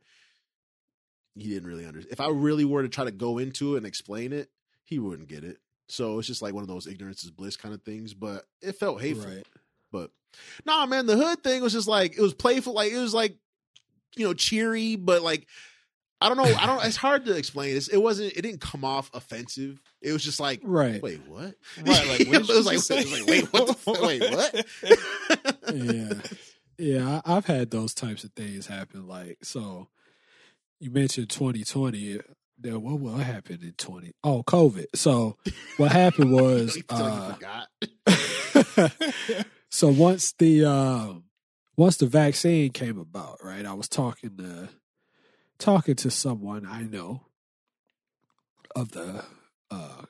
he 1.36 1.48
didn't 1.48 1.68
really 1.68 1.86
understand. 1.86 2.12
If 2.12 2.20
I 2.20 2.28
really 2.28 2.64
were 2.64 2.82
to 2.82 2.88
try 2.88 3.04
to 3.04 3.10
go 3.10 3.38
into 3.38 3.74
it 3.74 3.78
and 3.78 3.86
explain 3.86 4.32
it, 4.32 4.50
he 4.84 4.98
wouldn't 4.98 5.28
get 5.28 5.44
it. 5.44 5.58
So 5.88 6.18
it's 6.18 6.28
just 6.28 6.42
like 6.42 6.54
one 6.54 6.62
of 6.62 6.68
those 6.68 6.86
ignorance 6.86 7.24
is 7.24 7.30
bliss 7.30 7.56
kind 7.56 7.74
of 7.74 7.82
things. 7.82 8.14
But 8.14 8.44
it 8.62 8.76
felt 8.76 9.00
hateful. 9.00 9.30
Right. 9.30 9.46
But 9.92 10.10
nah, 10.64 10.86
man, 10.86 11.06
the 11.06 11.16
hood 11.16 11.42
thing 11.42 11.62
was 11.62 11.72
just 11.72 11.88
like 11.88 12.16
it 12.16 12.22
was 12.22 12.34
playful. 12.34 12.72
Like 12.74 12.92
it 12.92 12.98
was 12.98 13.14
like 13.14 13.36
you 14.16 14.26
know 14.26 14.34
cheery, 14.34 14.96
but 14.96 15.22
like 15.22 15.46
I 16.20 16.28
don't 16.28 16.38
know. 16.38 16.44
I 16.44 16.66
don't. 16.66 16.82
It's 16.86 16.96
hard 16.96 17.26
to 17.26 17.36
explain. 17.36 17.76
It's, 17.76 17.88
it 17.88 17.98
wasn't. 17.98 18.32
It 18.32 18.42
didn't 18.42 18.62
come 18.62 18.82
off 18.82 19.10
offensive. 19.12 19.82
It 20.00 20.12
was 20.12 20.24
just 20.24 20.40
like 20.40 20.60
Right. 20.62 21.02
wait, 21.02 21.20
what? 21.26 21.54
right. 21.84 22.08
Like 22.08 22.28
what 22.28 22.40
it 22.48 22.48
was 22.48 22.66
like, 22.66 22.76
it 22.76 23.04
was 23.04 23.12
like 23.12 23.26
wait, 23.26 23.52
what? 23.52 23.66
The, 23.66 24.00
wait, 24.02 24.22
what? 24.30 25.74
yeah, 25.74 26.14
yeah. 26.78 27.20
I, 27.24 27.36
I've 27.36 27.46
had 27.46 27.70
those 27.70 27.94
types 27.94 28.24
of 28.24 28.32
things 28.32 28.66
happen. 28.66 29.06
Like, 29.06 29.38
so 29.42 29.88
you 30.80 30.90
mentioned 30.90 31.30
2020. 31.30 32.20
Then 32.56 32.82
what 32.82 33.00
will 33.00 33.16
happen 33.16 33.60
in 33.62 33.72
20? 33.72 34.12
Oh, 34.22 34.42
COVID. 34.44 34.86
So 34.94 35.36
what 35.76 35.92
happened 35.92 36.32
was, 36.32 36.80
uh, 36.88 37.34
so 39.70 39.88
once 39.88 40.32
the 40.38 40.64
uh, 40.64 41.14
once 41.76 41.96
the 41.96 42.06
vaccine 42.06 42.70
came 42.70 42.98
about, 42.98 43.38
right? 43.42 43.66
I 43.66 43.74
was 43.74 43.88
talking 43.88 44.36
to 44.38 44.68
talking 45.58 45.96
to 45.96 46.10
someone 46.10 46.66
I 46.66 46.82
know 46.82 47.22
of 48.76 48.92
the 48.92 49.24
uh, 49.70 50.02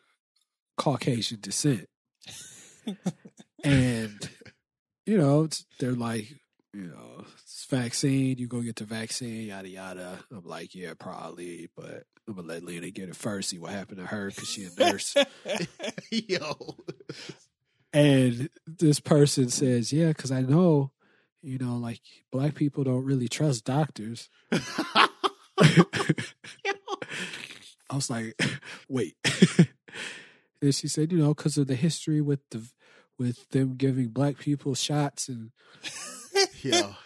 Caucasian 0.76 1.38
descent, 1.40 1.88
and 3.64 4.30
you 5.06 5.18
know 5.18 5.48
they're 5.78 5.92
like, 5.92 6.28
you 6.74 6.88
know, 6.88 7.24
it's 7.42 7.66
vaccine. 7.66 8.38
You 8.38 8.48
go 8.48 8.60
get 8.60 8.76
the 8.76 8.84
vaccine, 8.84 9.46
yada 9.46 9.68
yada. 9.68 10.18
I'm 10.32 10.44
like, 10.44 10.74
yeah, 10.74 10.94
probably, 10.98 11.70
but 11.76 12.04
I'm 12.26 12.34
gonna 12.34 12.48
let 12.48 12.64
Lena 12.64 12.90
get 12.90 13.08
it 13.08 13.16
first. 13.16 13.50
See 13.50 13.58
what 13.58 13.70
happened 13.70 13.98
to 13.98 14.06
her 14.06 14.30
because 14.30 14.48
she 14.48 14.64
a 14.64 14.70
nurse. 14.78 15.14
Yo. 16.10 16.76
and 17.92 18.48
this 18.66 18.98
person 18.98 19.50
says, 19.50 19.92
yeah, 19.92 20.08
because 20.08 20.32
I 20.32 20.40
know, 20.40 20.90
you 21.42 21.58
know, 21.58 21.76
like 21.76 22.00
black 22.32 22.54
people 22.56 22.82
don't 22.82 23.04
really 23.04 23.28
trust 23.28 23.64
doctors. 23.64 24.28
I 24.52 25.08
was 27.92 28.10
like, 28.10 28.40
wait. 28.88 29.14
and 30.60 30.74
she 30.74 30.88
said, 30.88 31.12
you 31.12 31.18
know, 31.18 31.34
because 31.34 31.56
of 31.56 31.68
the 31.68 31.76
history 31.76 32.20
with 32.20 32.40
the 32.50 32.68
with 33.16 33.48
them 33.50 33.76
giving 33.76 34.08
black 34.08 34.38
people 34.38 34.74
shots 34.74 35.28
and 35.28 35.52
Yo. 36.62 36.94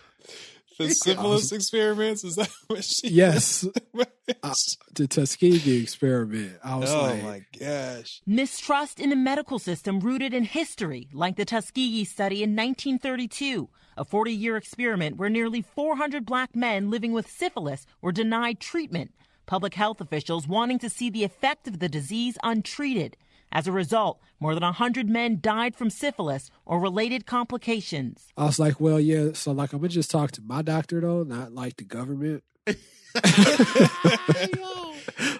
the 0.78 0.90
syphilis 0.90 1.52
experiments 1.52 2.24
is 2.24 2.36
that 2.36 2.48
what 2.68 2.84
she 2.84 3.08
yes, 3.08 3.66
uh, 4.42 4.54
the 4.94 5.08
Tuskegee 5.08 5.82
experiment. 5.82 6.52
I 6.62 6.76
was 6.76 6.90
oh 6.90 7.02
like, 7.02 7.22
my 7.22 7.44
gosh 7.58 8.20
Mistrust 8.26 9.00
in 9.00 9.10
the 9.10 9.16
medical 9.16 9.58
system 9.58 10.00
rooted 10.00 10.32
in 10.32 10.44
history, 10.44 11.08
like 11.12 11.36
the 11.36 11.44
Tuskegee 11.44 12.04
study 12.04 12.42
in 12.42 12.50
1932, 12.50 13.68
a 13.96 14.04
40 14.04 14.32
year 14.32 14.56
experiment 14.56 15.16
where 15.16 15.28
nearly 15.28 15.62
400 15.62 16.24
black 16.24 16.54
men 16.54 16.90
living 16.90 17.12
with 17.12 17.28
syphilis 17.28 17.84
were 18.00 18.12
denied 18.12 18.60
treatment, 18.60 19.12
public 19.46 19.74
health 19.74 20.00
officials 20.00 20.46
wanting 20.46 20.78
to 20.78 20.90
see 20.90 21.10
the 21.10 21.24
effect 21.24 21.66
of 21.66 21.80
the 21.80 21.88
disease 21.88 22.38
untreated. 22.44 23.16
As 23.50 23.66
a 23.66 23.72
result, 23.72 24.20
more 24.40 24.54
than 24.54 24.62
100 24.62 25.08
men 25.08 25.38
died 25.40 25.74
from 25.74 25.90
syphilis 25.90 26.50
or 26.66 26.78
related 26.80 27.26
complications. 27.26 28.28
I 28.36 28.44
was 28.44 28.58
like, 28.58 28.78
well, 28.80 29.00
yeah. 29.00 29.32
So 29.32 29.52
like, 29.52 29.72
I'm 29.72 29.78
gonna 29.80 29.88
just 29.88 30.10
talk 30.10 30.32
to 30.32 30.42
my 30.42 30.62
doctor 30.62 31.00
though, 31.00 31.22
not 31.22 31.52
like 31.52 31.76
the 31.76 31.84
government. 31.84 32.44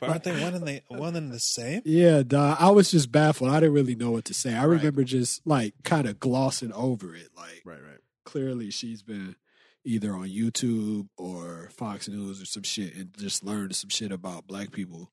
aren't 0.03 0.25
they 0.25 0.43
one 0.43 0.55
and 0.55 0.67
the 0.67 0.83
one 0.88 1.17
and 1.17 1.31
the 1.31 1.38
same 1.38 1.83
Yeah, 1.85 2.23
duh, 2.27 2.57
I 2.59 2.71
was 2.71 2.91
just 2.91 3.12
baffled. 3.12 3.50
I 3.50 3.61
didn't 3.61 3.75
really 3.75 3.95
know 3.95 4.11
what 4.11 4.25
to 4.27 4.35
say. 4.35 4.55
I 4.55 4.65
remember 4.65 5.05
just 5.05 5.47
like 5.47 5.75
kind 5.85 6.07
of 6.09 6.19
glossing 6.19 6.73
over 6.73 7.15
it. 7.15 7.29
Like, 7.37 7.62
Right, 7.65 7.83
right. 7.83 8.00
clearly 8.25 8.71
she's 8.71 9.03
been 9.03 9.37
either 9.85 10.15
on 10.15 10.29
YouTube 10.29 11.09
or 11.17 11.69
Fox 11.73 12.09
News 12.09 12.43
or 12.43 12.47
some 12.47 12.62
shit 12.62 12.95
and 12.97 13.15
just 13.19 13.45
learned 13.45 13.75
some 13.77 13.91
shit 13.91 14.12
about 14.12 14.47
black 14.47 14.73
people. 14.73 15.11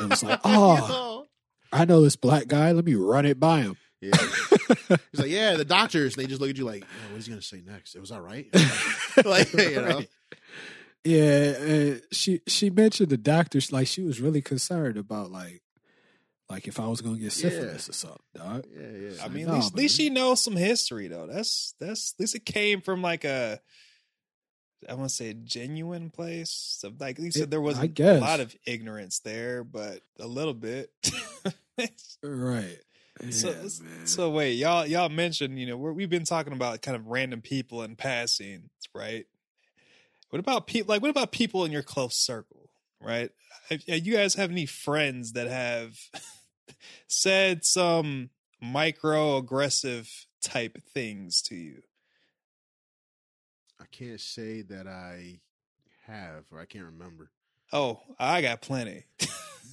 And 0.00 0.10
was 0.10 0.22
like, 0.22 0.40
oh, 0.44 1.26
I 1.72 1.84
know 1.84 2.00
this 2.00 2.16
black 2.16 2.46
guy. 2.48 2.72
Let 2.72 2.84
me 2.84 2.94
run 2.94 3.26
it 3.26 3.38
by 3.38 3.60
him. 3.60 3.76
Yeah. 4.00 4.16
He's 5.10 5.20
like, 5.20 5.28
yeah, 5.28 5.54
the 5.56 5.64
doctors. 5.64 6.14
They 6.14 6.26
just 6.26 6.40
look 6.40 6.50
at 6.50 6.56
you 6.56 6.64
like, 6.64 6.84
oh, 6.84 7.12
what 7.12 7.18
is 7.18 7.26
he 7.26 7.30
going 7.30 7.40
to 7.40 7.46
say 7.46 7.62
next? 7.64 7.94
It 7.94 8.00
was 8.00 8.10
all 8.10 8.20
right. 8.20 8.46
like, 9.24 9.52
you 9.52 9.74
know. 9.74 9.96
Right. 9.96 10.08
Yeah, 11.04 11.54
and 11.56 12.02
she 12.12 12.40
she 12.46 12.70
mentioned 12.70 13.08
the 13.08 13.16
doctors 13.16 13.72
like 13.72 13.86
she 13.86 14.02
was 14.02 14.20
really 14.20 14.42
concerned 14.42 14.98
about 14.98 15.30
like 15.30 15.62
like 16.50 16.66
if 16.66 16.80
I 16.80 16.86
was 16.86 17.00
gonna 17.00 17.18
get 17.18 17.32
syphilis 17.32 17.88
or 17.88 17.92
something, 17.92 18.18
dog. 18.34 18.66
Yeah, 18.74 19.10
yeah. 19.10 19.24
I 19.24 19.28
mean, 19.28 19.46
No, 19.46 19.52
at 19.52 19.56
least, 19.56 19.72
at 19.72 19.78
least 19.78 19.96
she 19.96 20.10
knows 20.10 20.42
some 20.42 20.56
history, 20.56 21.08
though. 21.08 21.26
That's 21.26 21.74
that's 21.78 22.14
at 22.14 22.20
least 22.20 22.34
it 22.34 22.44
came 22.44 22.80
from 22.80 23.00
like 23.00 23.24
a, 23.24 23.60
I 24.88 24.94
want 24.94 25.08
to 25.08 25.14
say 25.14 25.30
a 25.30 25.34
genuine 25.34 26.10
place. 26.10 26.76
So, 26.80 26.92
like 26.98 27.18
at 27.18 27.32
said, 27.32 27.50
there 27.50 27.60
wasn't 27.60 27.98
a 27.98 28.20
lot 28.20 28.40
of 28.40 28.54
ignorance 28.66 29.20
there, 29.20 29.64
but 29.64 30.02
a 30.20 30.26
little 30.26 30.54
bit. 30.54 30.90
Right. 32.22 32.78
so, 33.30 33.50
Yeah, 33.50 33.68
so 34.04 34.30
wait, 34.30 34.54
y'all 34.54 34.86
y'all 34.86 35.08
mentioned 35.08 35.58
you 35.58 35.66
know 35.66 35.76
we're, 35.76 35.92
we've 35.92 36.10
been 36.10 36.24
talking 36.24 36.52
about 36.52 36.82
kind 36.82 36.96
of 36.96 37.06
random 37.06 37.40
people 37.40 37.82
in 37.82 37.96
passing, 37.96 38.70
right? 38.94 39.26
What 40.30 40.40
about 40.40 40.66
people? 40.66 40.92
Like, 40.94 41.02
what 41.02 41.10
about 41.10 41.32
people 41.32 41.64
in 41.64 41.72
your 41.72 41.82
close 41.82 42.16
circle, 42.16 42.68
right? 43.00 43.30
Have, 43.70 43.82
have 43.88 44.06
you 44.06 44.14
guys 44.14 44.34
have 44.34 44.50
any 44.50 44.66
friends 44.66 45.32
that 45.32 45.48
have 45.48 45.96
said 47.06 47.64
some 47.64 48.30
microaggressive 48.62 50.08
type 50.42 50.78
things 50.92 51.42
to 51.42 51.54
you? 51.54 51.82
I 53.98 54.04
can't 54.04 54.20
say 54.20 54.62
that 54.62 54.86
I 54.86 55.40
have 56.06 56.44
or 56.52 56.60
I 56.60 56.66
can't 56.66 56.84
remember. 56.84 57.30
Oh, 57.72 58.00
I 58.18 58.42
got 58.42 58.60
plenty. 58.60 59.04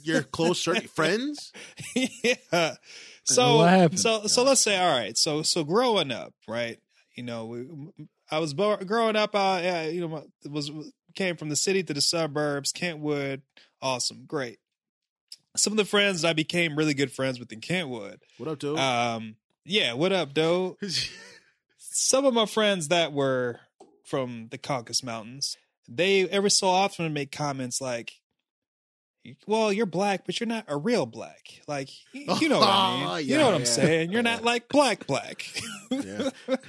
Your 0.03 0.23
close 0.23 0.59
circle 0.61 0.87
friends? 0.87 1.53
yeah. 1.95 2.75
So 3.23 3.89
so 3.95 4.27
so 4.27 4.43
let's 4.43 4.61
say 4.61 4.77
all 4.77 4.97
right. 4.97 5.17
So 5.17 5.41
so 5.41 5.63
growing 5.63 6.11
up, 6.11 6.33
right? 6.47 6.79
You 7.15 7.23
know, 7.23 7.45
we, 7.45 7.67
I 8.31 8.39
was 8.39 8.53
bo- 8.53 8.77
growing 8.77 9.15
up. 9.15 9.31
Uh, 9.33 9.89
you 9.91 10.07
know, 10.07 10.25
was 10.49 10.71
came 11.15 11.37
from 11.37 11.49
the 11.49 11.55
city 11.55 11.83
to 11.83 11.93
the 11.93 12.01
suburbs. 12.01 12.71
Kentwood, 12.71 13.41
awesome, 13.81 14.25
great. 14.27 14.59
Some 15.55 15.73
of 15.73 15.77
the 15.77 15.85
friends 15.85 16.25
I 16.25 16.33
became 16.33 16.75
really 16.75 16.93
good 16.93 17.11
friends 17.11 17.39
with 17.39 17.51
in 17.51 17.61
Kentwood. 17.61 18.21
What 18.37 18.49
up, 18.49 18.59
dude? 18.59 18.77
Um, 18.77 19.35
yeah, 19.65 19.93
what 19.93 20.11
up, 20.11 20.33
Doe? 20.33 20.77
Some 21.77 22.25
of 22.25 22.33
my 22.33 22.45
friends 22.45 22.89
that 22.89 23.13
were 23.13 23.59
from 24.05 24.47
the 24.51 24.57
Caucasus 24.57 25.03
Mountains, 25.03 25.57
they 25.89 26.27
every 26.29 26.51
so 26.51 26.67
often 26.67 27.11
make 27.13 27.31
comments 27.31 27.81
like, 27.81 28.13
"Well, 29.47 29.73
you're 29.73 29.85
black, 29.85 30.25
but 30.25 30.39
you're 30.39 30.47
not 30.47 30.65
a 30.67 30.77
real 30.77 31.05
black." 31.05 31.61
Like, 31.67 31.89
you 32.13 32.49
know 32.49 32.59
what 32.59 32.69
I 32.69 32.95
mean? 32.97 33.07
Oh, 33.07 33.15
you 33.17 33.37
know 33.37 33.45
what 33.45 33.49
yeah, 33.49 33.55
I'm 33.55 33.61
yeah. 33.61 33.65
saying? 33.65 34.11
You're 34.11 34.23
not 34.23 34.43
like 34.43 34.69
black, 34.69 35.07
black. 35.07 35.45
Yeah. 35.91 36.29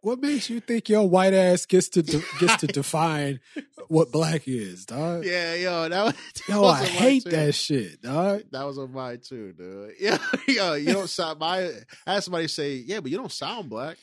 what 0.00 0.20
makes 0.20 0.48
you 0.48 0.60
think 0.60 0.88
your 0.88 1.08
white 1.08 1.34
ass 1.34 1.66
gets 1.66 1.88
to 1.90 2.02
de- 2.02 2.22
gets 2.40 2.56
to 2.58 2.66
define 2.66 3.40
what 3.88 4.12
black 4.12 4.46
is, 4.46 4.86
dog? 4.86 5.24
yeah, 5.24 5.54
yo, 5.54 5.88
that 5.88 6.04
was, 6.04 6.14
that 6.34 6.54
Yo, 6.54 6.62
was 6.62 6.80
I 6.80 6.84
hate 6.84 7.24
too. 7.24 7.30
that 7.30 7.54
shit, 7.54 8.02
dog. 8.02 8.42
That 8.50 8.64
was 8.64 8.78
on 8.78 8.92
mine 8.92 9.20
too, 9.20 9.52
dude. 9.52 9.94
Yeah, 9.98 10.18
yo, 10.46 10.74
you 10.74 10.92
don't 10.92 11.08
sound. 11.10 11.38
My 11.38 11.70
I 12.06 12.14
had 12.14 12.24
somebody 12.24 12.48
say, 12.48 12.74
"Yeah, 12.74 13.00
but 13.00 13.10
you 13.10 13.16
don't 13.16 13.32
sound 13.32 13.70
black." 13.70 13.98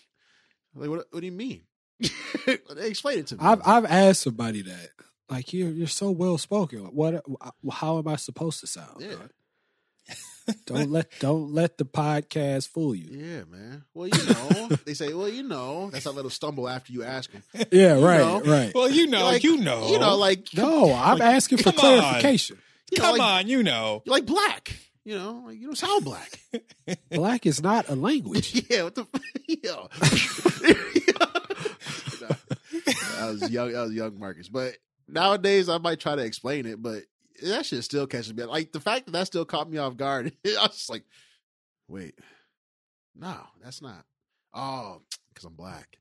Like, 0.74 0.90
what? 0.90 1.06
What 1.10 1.20
do 1.20 1.26
you 1.26 1.32
mean? 1.32 1.62
Explain 2.78 3.20
it 3.20 3.28
to 3.28 3.36
me. 3.36 3.42
I've 3.44 3.62
I've 3.66 3.86
asked 3.86 4.22
somebody 4.22 4.62
that. 4.64 4.90
Like 5.30 5.54
you're 5.54 5.70
you're 5.72 5.88
so 5.88 6.12
well 6.12 6.38
spoken. 6.38 6.80
What? 6.80 7.24
How 7.72 7.98
am 7.98 8.08
I 8.08 8.16
supposed 8.16 8.60
to 8.62 8.68
sound? 8.68 9.00
Yeah. 9.02 9.10
dog? 9.16 9.30
don't 10.68 10.92
let 10.92 11.10
don't 11.20 11.52
let 11.52 11.80
the 11.80 11.86
podcast 11.86 12.68
fool 12.68 12.94
you. 12.94 13.08
yeah, 13.10 13.44
man. 13.50 13.84
Well, 13.96 14.08
you 14.08 14.26
know, 14.34 14.70
they 14.86 14.94
say, 14.94 15.12
well, 15.14 15.28
you 15.28 15.42
know, 15.42 15.90
that's 15.90 16.06
a 16.06 16.12
little 16.12 16.30
stumble 16.30 16.70
after 16.70 16.94
you 16.94 17.04
ask 17.04 17.32
them. 17.32 17.42
Yeah, 17.72 17.94
right, 17.94 18.20
know. 18.20 18.42
right. 18.42 18.72
well, 18.76 18.88
you 18.88 19.08
know, 19.08 19.24
Like, 19.24 19.44
you 19.44 19.58
know, 19.58 19.88
you 19.90 19.98
know, 19.98 20.16
like 20.16 20.48
No, 20.56 20.94
I'm 20.94 21.20
asking 21.24 21.58
for 21.58 21.72
come 21.72 21.74
on. 21.86 22.00
clarification. 22.00 22.60
you 22.92 23.00
know, 23.00 23.04
come 23.06 23.18
like, 23.18 23.28
on, 23.46 23.48
you 23.48 23.64
know. 23.64 24.04
you're 24.06 24.14
like 24.14 24.28
black. 24.28 24.78
You 25.04 25.18
know, 25.18 25.44
like 25.48 25.58
you 25.60 25.66
don't 25.68 25.76
sound 25.78 26.04
black. 26.06 26.40
Black 27.12 27.46
is 27.48 27.62
not 27.64 27.90
a 27.90 27.96
language. 27.96 28.66
yeah, 28.70 28.84
what 28.84 28.94
the 28.96 29.06
yo. 29.64 29.90
I 33.20 33.30
was 33.30 33.50
young. 33.50 33.76
I 33.76 33.84
was 33.84 33.94
young, 33.94 34.20
Markus. 34.20 34.50
But 34.50 34.74
nowadays, 35.08 35.70
I 35.70 35.78
might 35.78 36.00
try 36.00 36.16
to 36.16 36.24
explain 36.24 36.66
it, 36.66 36.82
but 36.82 37.04
that 37.44 37.66
shit 37.66 37.84
still 37.84 38.08
catches 38.08 38.34
me. 38.34 38.44
Like 38.44 38.72
the 38.72 38.80
fact 38.80 39.06
that 39.06 39.12
that 39.12 39.28
still 39.28 39.46
caught 39.46 39.70
me 39.70 39.78
off 39.78 39.98
guard. 39.98 40.34
I 40.46 40.50
was 40.64 40.72
just 40.72 40.90
like, 40.90 41.04
wait, 41.88 42.16
no, 43.16 43.36
that's 43.64 43.82
not. 43.82 44.06
Oh, 44.54 45.02
because 45.34 45.46
I'm 45.46 45.56
black. 45.56 45.98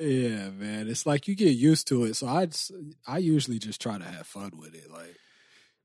yeah, 0.00 0.50
man. 0.50 0.88
It's 0.88 1.04
like 1.04 1.26
you 1.26 1.34
get 1.34 1.50
used 1.50 1.88
to 1.88 2.04
it. 2.04 2.14
So 2.14 2.28
I 2.28 2.46
just, 2.46 2.72
I 3.06 3.18
usually 3.18 3.58
just 3.58 3.80
try 3.80 3.98
to 3.98 4.04
have 4.04 4.26
fun 4.26 4.52
with 4.56 4.74
it. 4.74 4.90
Like 4.90 5.16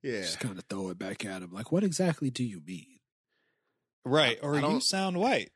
yeah. 0.04 0.22
just 0.22 0.40
kind 0.40 0.60
of 0.60 0.66
throw 0.66 0.90
it 0.90 1.00
back 1.00 1.26
at 1.26 1.42
him. 1.42 1.52
Like, 1.52 1.72
what 1.72 1.84
exactly 1.84 2.30
do 2.30 2.44
you 2.44 2.62
mean? 2.66 3.00
Right, 4.06 4.38
or 4.44 4.60
you 4.60 4.82
sound 4.82 5.18
white. 5.18 5.53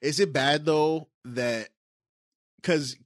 Is 0.00 0.20
it 0.20 0.32
bad 0.32 0.64
though 0.64 1.08
that 1.24 1.68
because 2.56 2.96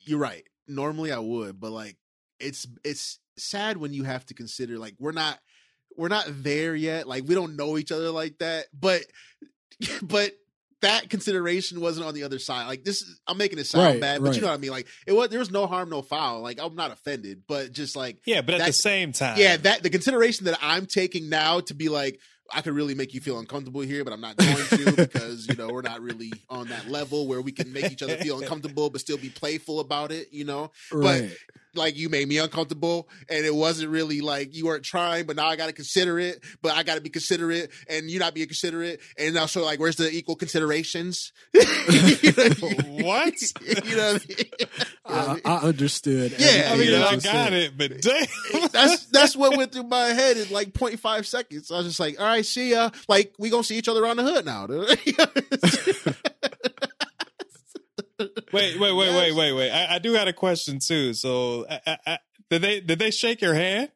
you're 0.00 0.18
right. 0.18 0.44
Normally 0.68 1.12
I 1.12 1.18
would, 1.18 1.60
but 1.60 1.72
like 1.72 1.96
it's 2.38 2.66
it's 2.84 3.18
sad 3.36 3.76
when 3.76 3.92
you 3.92 4.04
have 4.04 4.24
to 4.26 4.34
consider 4.34 4.78
like 4.78 4.94
we're 4.98 5.12
not 5.12 5.38
we're 5.96 6.08
not 6.08 6.26
there 6.28 6.74
yet. 6.74 7.06
Like 7.06 7.24
we 7.26 7.34
don't 7.34 7.56
know 7.56 7.78
each 7.78 7.92
other 7.92 8.10
like 8.10 8.38
that. 8.38 8.66
But 8.78 9.02
but 10.02 10.32
that 10.82 11.08
consideration 11.08 11.80
wasn't 11.80 12.06
on 12.06 12.14
the 12.14 12.24
other 12.24 12.38
side. 12.38 12.66
Like 12.66 12.84
this 12.84 13.02
is 13.02 13.20
I'm 13.26 13.38
making 13.38 13.58
it 13.58 13.66
sound 13.66 13.84
Right, 13.84 14.00
bad, 14.00 14.22
but 14.22 14.34
you 14.34 14.42
know 14.42 14.48
what 14.48 14.54
I 14.54 14.58
mean. 14.58 14.70
Like 14.70 14.86
it 15.06 15.12
was 15.12 15.30
there 15.30 15.38
was 15.38 15.50
no 15.50 15.66
harm, 15.66 15.88
no 15.88 16.02
foul. 16.02 16.42
Like 16.42 16.60
I'm 16.60 16.74
not 16.74 16.92
offended, 16.92 17.42
but 17.46 17.72
just 17.72 17.96
like 17.96 18.18
Yeah, 18.26 18.42
but 18.42 18.56
at 18.56 18.66
the 18.66 18.72
same 18.72 19.12
time, 19.12 19.38
yeah, 19.38 19.56
that 19.58 19.82
the 19.82 19.90
consideration 19.90 20.46
that 20.46 20.58
I'm 20.60 20.86
taking 20.86 21.28
now 21.28 21.60
to 21.60 21.74
be 21.74 21.88
like, 21.88 22.20
I 22.52 22.62
could 22.62 22.74
really 22.74 22.94
make 22.94 23.14
you 23.14 23.20
feel 23.20 23.38
uncomfortable 23.38 23.80
here, 23.80 24.04
but 24.04 24.12
I'm 24.12 24.20
not 24.20 24.36
going 24.36 24.56
to 24.56 24.92
because 24.96 25.48
you 25.48 25.54
know 25.56 25.68
we're 25.68 25.82
not 25.82 26.00
really 26.00 26.32
on 26.48 26.68
that 26.68 26.88
level 26.88 27.26
where 27.26 27.40
we 27.40 27.52
can 27.52 27.72
make 27.72 27.90
each 27.90 28.02
other 28.02 28.16
feel 28.16 28.38
uncomfortable 28.42 28.90
but 28.90 29.00
still 29.00 29.18
be 29.18 29.30
playful 29.30 29.80
about 29.80 30.12
it. 30.12 30.28
You 30.32 30.44
know, 30.44 30.72
Right. 30.92 31.36
Like 31.76 31.96
you 31.96 32.08
made 32.08 32.28
me 32.28 32.38
uncomfortable 32.38 33.08
and 33.28 33.44
it 33.44 33.54
wasn't 33.54 33.90
really 33.90 34.20
like 34.20 34.54
you 34.54 34.66
weren't 34.66 34.84
trying, 34.84 35.26
but 35.26 35.36
now 35.36 35.46
I 35.46 35.56
got 35.56 35.66
to 35.66 35.72
consider 35.72 36.18
it, 36.18 36.42
but 36.62 36.72
I 36.72 36.82
got 36.82 36.94
to 36.96 37.00
be 37.00 37.10
considerate 37.10 37.70
and 37.88 38.10
you 38.10 38.18
not 38.18 38.34
being 38.34 38.46
considerate. 38.46 39.00
And 39.18 39.34
now, 39.34 39.46
so 39.46 39.62
like, 39.64 39.78
where's 39.80 39.96
the 39.96 40.10
equal 40.10 40.36
considerations? 40.36 41.32
You 41.52 41.60
know- 41.62 43.04
What? 43.04 43.34
you 43.62 43.96
know, 43.96 44.12
what 44.14 44.22
I 44.22 44.26
mean? 44.28 44.46
You 45.08 45.14
I 45.14 45.24
I, 45.24 45.32
mean? 45.34 45.42
I 45.44 45.56
understood. 45.58 46.34
Yeah, 46.36 46.70
I 46.72 46.76
mean, 46.76 46.86
you 46.88 46.98
know, 46.98 47.06
I 47.06 47.12
just 47.14 47.26
got 47.26 47.48
said. 47.48 47.52
it, 47.52 47.78
but 47.78 48.00
damn. 48.00 48.68
that's 48.72 49.06
that's 49.06 49.36
what 49.36 49.56
went 49.56 49.70
through 49.72 49.84
my 49.84 50.06
head 50.06 50.36
in 50.36 50.50
like 50.52 50.72
0.5 50.72 51.24
seconds. 51.26 51.70
I 51.70 51.76
was 51.78 51.86
just 51.86 52.00
like, 52.00 52.18
all 52.20 52.26
right, 52.26 52.44
see 52.44 52.70
ya. 52.72 52.90
Like 53.08 53.32
we 53.38 53.48
gonna 53.48 53.62
see 53.62 53.76
each 53.78 53.88
other 53.88 54.04
on 54.04 54.16
the 54.16 54.24
hood 54.24 54.44
now. 54.44 54.66
Dude. 58.18 58.30
Wait, 58.52 58.78
wait, 58.78 58.92
wait, 58.92 59.14
wait, 59.14 59.32
wait, 59.34 59.52
wait. 59.52 59.70
I, 59.70 59.96
I 59.96 59.98
do 59.98 60.12
got 60.12 60.28
a 60.28 60.32
question 60.32 60.78
too. 60.78 61.14
So, 61.14 61.66
I, 61.68 61.80
I, 61.86 61.98
I, 62.06 62.18
did 62.50 62.62
they 62.62 62.80
did 62.80 62.98
they 62.98 63.10
shake 63.10 63.40
your 63.40 63.54
hand? 63.54 63.90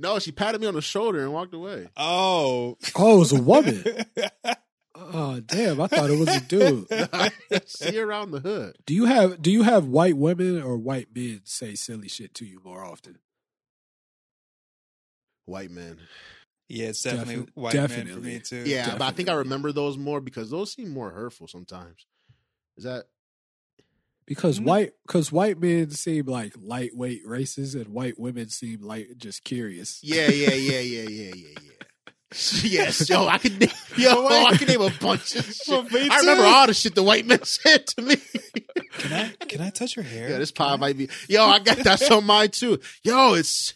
no, 0.00 0.18
she 0.20 0.30
patted 0.30 0.60
me 0.60 0.66
on 0.68 0.74
the 0.74 0.80
shoulder 0.82 1.22
and 1.24 1.32
walked 1.32 1.54
away. 1.54 1.88
Oh, 1.96 2.76
Oh, 2.94 3.16
it 3.16 3.18
was 3.18 3.32
a 3.32 3.42
woman. 3.42 3.84
Oh, 5.00 5.38
damn! 5.38 5.80
I 5.80 5.86
thought 5.86 6.10
it 6.10 6.18
was 6.18 6.28
a 6.28 6.40
dude. 6.40 6.88
see 7.68 8.00
around 8.00 8.32
the 8.32 8.40
hood. 8.40 8.76
Do 8.84 8.94
you 8.94 9.04
have 9.04 9.40
Do 9.40 9.48
you 9.52 9.62
have 9.62 9.86
white 9.86 10.16
women 10.16 10.60
or 10.60 10.76
white 10.76 11.06
men 11.14 11.42
say 11.44 11.76
silly 11.76 12.08
shit 12.08 12.34
to 12.34 12.44
you 12.44 12.60
more 12.64 12.84
often? 12.84 13.20
White 15.46 15.70
men. 15.70 15.98
yeah, 16.68 16.88
it's 16.88 17.02
definitely 17.02 17.36
Defi- 17.36 17.50
white 17.54 17.74
men 17.74 17.88
for 17.88 17.96
definitely. 17.96 18.22
me 18.34 18.40
too. 18.40 18.62
Yeah, 18.66 18.90
but 18.98 19.02
I 19.02 19.10
think 19.12 19.28
I 19.28 19.34
remember 19.34 19.70
those 19.70 19.96
more 19.96 20.20
because 20.20 20.50
those 20.50 20.72
seem 20.72 20.90
more 20.90 21.10
hurtful 21.10 21.46
sometimes. 21.46 22.04
Is 22.76 22.82
that 22.84 23.04
Because 24.28 24.60
No. 24.60 24.66
white 24.72 24.92
because 25.06 25.32
white 25.32 25.58
men 25.60 25.90
seem 25.90 26.26
like 26.26 26.52
lightweight 26.60 27.22
races, 27.26 27.74
and 27.74 27.88
white 27.88 28.18
women 28.20 28.50
seem 28.50 28.82
like 28.82 29.08
just 29.16 29.42
curious. 29.42 29.98
yeah, 30.02 30.28
yeah, 30.28 30.50
yeah, 30.52 30.80
yeah, 30.80 31.02
yeah, 31.02 31.32
yeah, 31.34 31.34
yeah. 31.34 31.70
Yes, 32.62 33.08
yo, 33.08 33.26
I 33.26 33.38
could, 33.38 33.72
yo, 33.96 34.26
I 34.26 34.54
can 34.58 34.68
name 34.68 34.82
a 34.82 34.90
bunch 35.00 35.34
of 35.34 35.46
shit. 35.64 35.66
Well, 35.90 36.08
I 36.12 36.18
remember 36.20 36.44
all 36.44 36.66
the 36.66 36.74
shit 36.74 36.94
the 36.94 37.02
white 37.02 37.24
men 37.24 37.42
said 37.44 37.86
to 37.86 38.02
me. 38.02 38.16
Can 38.98 39.12
I 39.14 39.44
can 39.46 39.60
I 39.62 39.70
touch 39.70 39.96
your 39.96 40.04
hair? 40.04 40.28
Yeah, 40.28 40.38
this 40.38 40.50
Can 40.50 40.66
I- 40.66 40.68
pod 40.72 40.80
might 40.80 40.98
be. 40.98 41.08
Yo, 41.28 41.42
I 41.42 41.58
got 41.60 41.78
that 41.78 42.10
on 42.12 42.26
mine 42.26 42.50
too. 42.50 42.80
Yo, 43.02 43.32
it's 43.32 43.72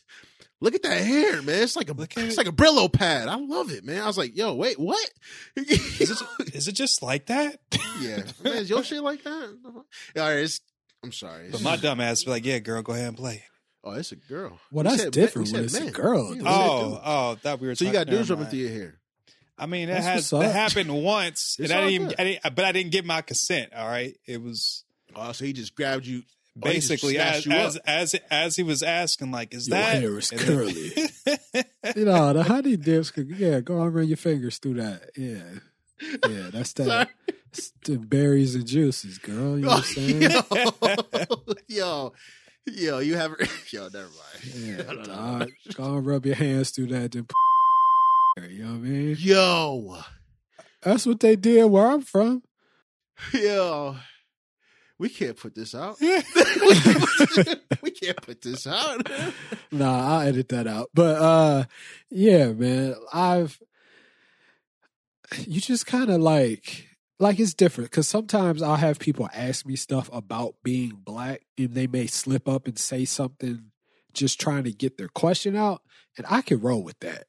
look 0.62 0.74
at 0.74 0.82
that 0.84 1.02
hair, 1.02 1.42
man. 1.42 1.62
It's 1.62 1.76
like 1.76 1.90
a 1.90 1.92
Look 1.92 2.16
it's 2.16 2.34
it. 2.34 2.38
like 2.38 2.46
a 2.48 2.52
Brillo 2.52 2.90
pad. 2.90 3.28
I 3.28 3.34
love 3.36 3.70
it, 3.70 3.84
man. 3.84 4.00
I 4.02 4.06
was 4.06 4.16
like, 4.16 4.34
yo, 4.36 4.54
wait, 4.54 4.78
what? 4.78 5.10
Is 5.56 6.10
it 6.40 6.54
is 6.54 6.68
it 6.68 6.72
just 6.72 7.02
like 7.02 7.26
that? 7.26 7.58
yeah, 8.00 8.22
man, 8.42 8.54
is 8.54 8.70
your 8.70 8.82
shit 8.82 9.02
like 9.02 9.22
that? 9.24 9.58
Uh-huh. 9.66 9.78
All 9.78 9.82
right, 10.16 10.38
it's. 10.38 10.60
I'm 11.04 11.12
sorry. 11.12 11.48
But 11.50 11.62
my 11.62 11.76
dumb 11.76 12.00
ass 12.00 12.22
be 12.24 12.30
like, 12.30 12.46
yeah, 12.46 12.60
girl, 12.60 12.80
go 12.80 12.92
ahead 12.92 13.08
and 13.08 13.16
play. 13.16 13.42
oh, 13.82 13.90
it's 13.92 14.12
a 14.12 14.16
girl. 14.16 14.58
Well, 14.70 14.84
We 14.84 14.90
that's 14.90 15.02
said 15.02 15.12
different 15.12 15.50
when 15.52 15.68
said 15.68 15.82
it's 15.82 15.90
a 15.90 15.90
girl, 15.92 16.26
Yeah, 16.28 16.30
we 16.30 16.38
though. 16.38 16.44
said 16.44 16.50
Oh, 16.50 17.00
oh, 17.04 17.38
that 17.42 17.60
we 17.60 17.66
were. 17.66 17.74
so 17.74 17.84
you 17.84 17.92
got 17.92 18.06
dudes 18.06 18.30
never 18.30 18.40
rubbing 18.40 18.42
mind. 18.44 18.50
through 18.50 18.58
your 18.60 18.70
hair. 18.70 18.98
I 19.58 19.66
mean, 19.66 19.88
it 19.88 19.92
That's 19.94 20.06
has 20.06 20.32
what's 20.32 20.48
it 20.48 20.52
happened 20.52 20.90
once, 21.02 21.56
It's 21.58 21.70
and 21.70 21.80
I 21.80 21.88
didn't, 21.90 22.08
good. 22.08 22.20
I 22.20 22.24
didn't, 22.24 22.54
but 22.54 22.64
I 22.64 22.72
didn't 22.72 22.92
get 22.92 23.04
my 23.04 23.20
consent. 23.22 23.72
All 23.76 23.86
right, 23.88 24.16
it 24.26 24.40
was 24.40 24.84
Oh, 25.16 25.32
so 25.32 25.44
he 25.44 25.52
just 25.52 25.74
grabbed 25.74 26.06
you. 26.06 26.22
Oh, 26.54 26.60
basically 26.60 27.14
snatched 27.14 27.46
as 27.46 27.76
as, 27.86 28.14
as 28.14 28.20
as 28.30 28.56
he 28.56 28.62
was 28.62 28.82
asking, 28.82 29.30
like, 29.30 29.54
is 29.54 29.68
Your 29.68 29.78
that 29.78 30.02
hair 30.02 30.18
is 30.18 30.30
curly. 30.36 30.92
You 31.96 32.04
know, 32.04 32.32
the 32.34 32.42
honey 32.46 32.76
dips 32.76 33.10
could 33.10 33.30
yeah, 33.30 33.60
go 33.60 33.80
on 33.80 33.92
run 33.92 34.06
your 34.06 34.16
fingers 34.18 34.58
through 34.58 34.74
that. 34.74 35.10
Yeah. 35.16 35.42
Yeah, 36.28 36.50
that's 36.52 36.72
that 36.74 37.10
the 37.84 37.96
berries 37.96 38.54
and 38.54 38.66
juices, 38.66 39.18
girl. 39.18 39.56
You 39.58 39.64
know 39.64 39.68
what 39.68 39.78
I'm 39.78 39.82
saying? 39.84 40.20
yo, 40.20 41.54
yo, 41.68 42.12
yo, 42.66 42.98
you 42.98 43.16
have 43.16 43.32
yo. 43.70 43.84
Never 43.88 44.08
mind. 44.08 44.54
Yeah, 44.54 44.74
I 44.80 44.94
don't 44.94 45.06
know. 45.08 45.38
dog. 45.38 45.50
Go 45.74 45.96
and 45.96 46.06
rub 46.06 46.26
your 46.26 46.34
hands 46.34 46.70
through 46.70 46.88
that. 46.88 47.12
Then 47.12 47.26
you 48.50 48.64
know 48.64 48.70
what 48.72 48.76
I 48.76 48.78
mean? 48.80 49.16
Yo, 49.18 49.98
That's 50.82 51.06
what 51.06 51.20
they 51.20 51.36
did 51.36 51.64
where 51.66 51.86
I'm 51.86 52.02
from. 52.02 52.42
yo, 53.32 53.96
we 55.02 55.08
can't 55.08 55.36
put 55.36 55.52
this 55.56 55.74
out. 55.74 55.96
we 56.00 57.90
can't 57.90 58.22
put 58.22 58.40
this 58.40 58.66
out. 58.68 59.10
Nah, 59.74 60.18
I'll 60.18 60.28
edit 60.28 60.50
that 60.50 60.66
out. 60.66 60.90
But 60.94 61.16
uh 61.16 61.64
yeah, 62.10 62.52
man. 62.52 62.94
I've 63.12 63.58
you 65.46 65.62
just 65.62 65.86
kind 65.86 66.10
of 66.10 66.20
like 66.20 66.88
like 67.18 67.40
it's 67.40 67.54
different 67.54 67.90
because 67.90 68.06
sometimes 68.06 68.62
I'll 68.62 68.76
have 68.76 68.98
people 68.98 69.30
ask 69.34 69.64
me 69.64 69.76
stuff 69.76 70.10
about 70.12 70.56
being 70.62 71.00
black 71.02 71.40
and 71.56 71.74
they 71.74 71.86
may 71.86 72.06
slip 72.06 72.46
up 72.46 72.66
and 72.66 72.78
say 72.78 73.06
something 73.06 73.70
just 74.12 74.38
trying 74.38 74.64
to 74.64 74.72
get 74.72 74.98
their 74.98 75.08
question 75.08 75.56
out. 75.56 75.80
And 76.18 76.26
I 76.28 76.42
can 76.42 76.60
roll 76.60 76.82
with 76.82 77.00
that. 77.00 77.24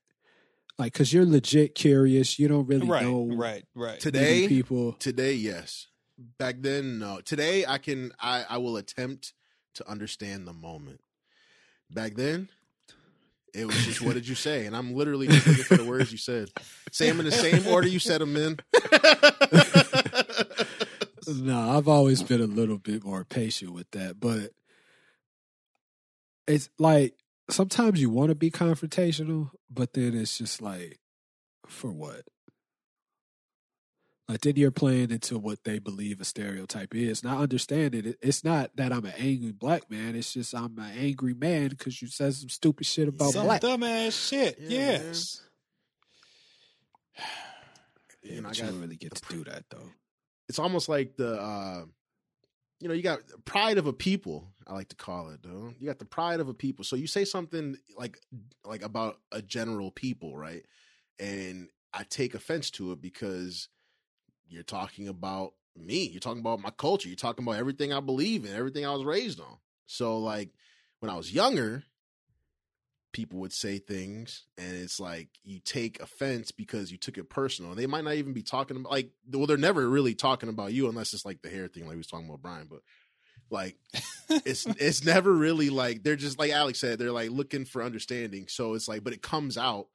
Like, 0.78 0.94
cause 0.94 1.14
you're 1.14 1.26
legit 1.26 1.76
curious. 1.76 2.38
You 2.38 2.50
don't 2.50 2.68
really 2.68 2.88
right, 2.88 3.04
know 3.04 3.32
right, 3.34 3.64
right. 3.74 4.00
Today- 4.00 4.50
people. 4.50 4.94
Today, 4.94 5.34
yes. 5.34 5.88
Back 6.40 6.56
then, 6.60 7.00
no. 7.00 7.22
Today, 7.22 7.66
I 7.66 7.78
can. 7.78 8.12
I 8.20 8.46
I 8.50 8.58
will 8.58 8.78
attempt 8.78 9.34
to 9.76 9.90
understand 9.90 10.48
the 10.48 10.54
moment. 10.54 11.02
Back 11.90 12.16
then, 12.16 12.50
it 13.54 13.66
was 13.66 13.76
just 13.86 14.02
what 14.02 14.14
did 14.14 14.28
you 14.28 14.36
say, 14.36 14.66
and 14.66 14.76
I'm 14.76 14.94
literally 14.94 15.28
just 15.28 15.48
looking 15.48 15.64
for 15.64 15.78
the 15.78 15.86
words 15.86 16.12
you 16.12 16.18
said. 16.18 16.50
Say 16.92 17.10
them 17.10 17.20
in 17.20 17.26
the 17.26 17.32
same 17.32 17.68
order 17.68 17.88
you 17.88 18.00
said 18.00 18.22
them 18.22 18.36
in. 18.36 18.60
No, 21.28 21.78
I've 21.78 21.88
always 21.88 22.22
been 22.22 22.42
a 22.42 22.46
little 22.46 22.78
bit 22.78 23.04
more 23.04 23.24
patient 23.24 23.72
with 23.72 23.90
that, 23.92 24.20
but 24.20 24.52
it's 26.48 26.70
like 26.78 27.16
sometimes 27.50 28.02
you 28.02 28.10
want 28.10 28.30
to 28.30 28.36
be 28.36 28.52
confrontational, 28.52 29.52
but 29.70 29.94
then 29.94 30.16
it's 30.16 30.38
just 30.38 30.62
like, 30.62 31.00
for 31.68 31.92
what? 31.92 32.24
Like 34.30 34.40
then 34.42 34.56
you're 34.56 34.72
playing 34.72 35.12
into 35.12 35.38
what 35.38 35.64
they 35.66 35.80
believe 35.80 36.22
a 36.22 36.26
stereotype 36.26 36.96
is. 36.96 37.24
Now 37.26 37.40
understand 37.40 37.94
it. 37.94 38.18
It's 38.22 38.44
not 38.44 38.74
that 38.78 38.94
I'm 38.94 39.04
an 39.06 39.14
angry 39.18 39.52
black 39.52 39.92
man. 39.92 40.16
It's 40.16 40.32
just 40.34 40.56
I'm 40.56 40.78
an 40.80 40.92
angry 40.98 41.34
man 41.34 41.70
because 41.70 42.02
you 42.02 42.08
said 42.08 42.34
some 42.34 42.48
stupid 42.50 42.86
shit 42.86 43.10
about 43.10 43.32
Some 43.34 43.46
black. 43.46 43.62
dumbass 43.62 44.30
shit. 44.30 44.58
Yeah, 44.60 44.70
yes. 44.70 45.42
Yeah, 48.24 48.36
You 48.36 48.42
know, 48.42 48.48
I 48.48 48.52
but 48.52 48.58
you 48.58 48.64
got 48.64 48.72
don't 48.72 48.82
really 48.82 48.96
get 48.96 49.14
the 49.14 49.20
to 49.20 49.36
do 49.36 49.44
that 49.52 49.66
though. 49.70 49.90
it's 50.48 50.58
almost 50.60 50.88
like 50.88 51.18
the 51.18 51.34
uh 51.42 51.84
you 52.80 52.88
know 52.88 52.94
you 52.94 53.02
got 53.04 53.20
pride 53.44 53.78
of 53.78 53.86
a 53.86 53.92
people 53.92 54.48
i 54.66 54.74
like 54.74 54.88
to 54.88 54.96
call 54.96 55.30
it 55.32 55.42
though 55.44 55.74
you 55.78 55.86
got 55.88 56.00
the 56.00 56.06
pride 56.06 56.40
of 56.40 56.48
a 56.48 56.54
people 56.54 56.86
so 56.86 56.96
you 56.96 57.06
say 57.06 57.26
something 57.26 57.76
like 57.98 58.18
like 58.66 58.82
about 58.82 59.18
a 59.34 59.42
general 59.42 59.92
people 59.92 60.38
right 60.38 60.66
and 61.20 61.68
i 61.94 62.04
take 62.04 62.34
offense 62.34 62.70
to 62.72 62.94
it 62.94 63.02
because 63.02 63.68
you're 64.54 64.64
talking 64.64 65.08
about 65.08 65.54
me 65.76 66.08
you're 66.08 66.20
talking 66.20 66.40
about 66.42 66.62
my 66.62 66.70
culture 66.70 67.08
you're 67.10 67.16
talking 67.16 67.44
about 67.44 67.58
everything 67.58 67.92
i 67.92 68.00
believe 68.00 68.46
in 68.46 68.54
everything 68.56 68.86
i 68.86 68.92
was 68.94 69.04
raised 69.04 69.40
on. 69.40 69.58
So 69.88 70.20
like 70.20 70.50
when 71.00 71.10
i 71.10 71.16
was 71.16 71.34
younger 71.34 71.84
people 73.12 73.40
would 73.40 73.54
say 73.54 73.78
things 73.78 74.46
and 74.58 74.76
it's 74.76 75.00
like 75.00 75.30
you 75.44 75.60
take 75.60 76.02
offense 76.02 76.52
because 76.52 76.92
you 76.92 76.98
took 76.98 77.20
it 77.20 77.30
personal. 77.30 77.70
And 77.70 77.80
they 77.80 77.86
might 77.86 78.04
not 78.04 78.16
even 78.16 78.34
be 78.34 78.42
talking 78.42 78.76
about 78.78 78.92
like 78.92 79.12
well 79.32 79.46
they're 79.46 79.56
never 79.58 79.88
really 79.88 80.16
talking 80.16 80.50
about 80.50 80.74
you 80.74 80.90
unless 80.90 81.14
it's 81.14 81.26
like 81.26 81.42
the 81.44 81.50
hair 81.50 81.68
thing 81.68 81.84
like 81.84 81.92
we 81.92 81.98
was 81.98 82.08
talking 82.08 82.28
about 82.28 82.42
bryan 82.42 82.68
but 82.70 82.80
like 83.52 83.78
it's 84.46 84.66
it's 84.80 85.04
never 85.06 85.32
really 85.32 85.70
like 85.70 86.02
they're 86.02 86.16
just 86.16 86.40
like 86.40 86.52
alex 86.52 86.80
said 86.80 86.98
they're 86.98 87.12
like 87.12 87.30
looking 87.30 87.66
for 87.66 87.84
understanding. 87.84 88.48
So 88.48 88.74
it's 88.74 88.88
like 88.88 89.04
but 89.04 89.14
it 89.14 89.22
comes 89.22 89.58
out 89.60 89.88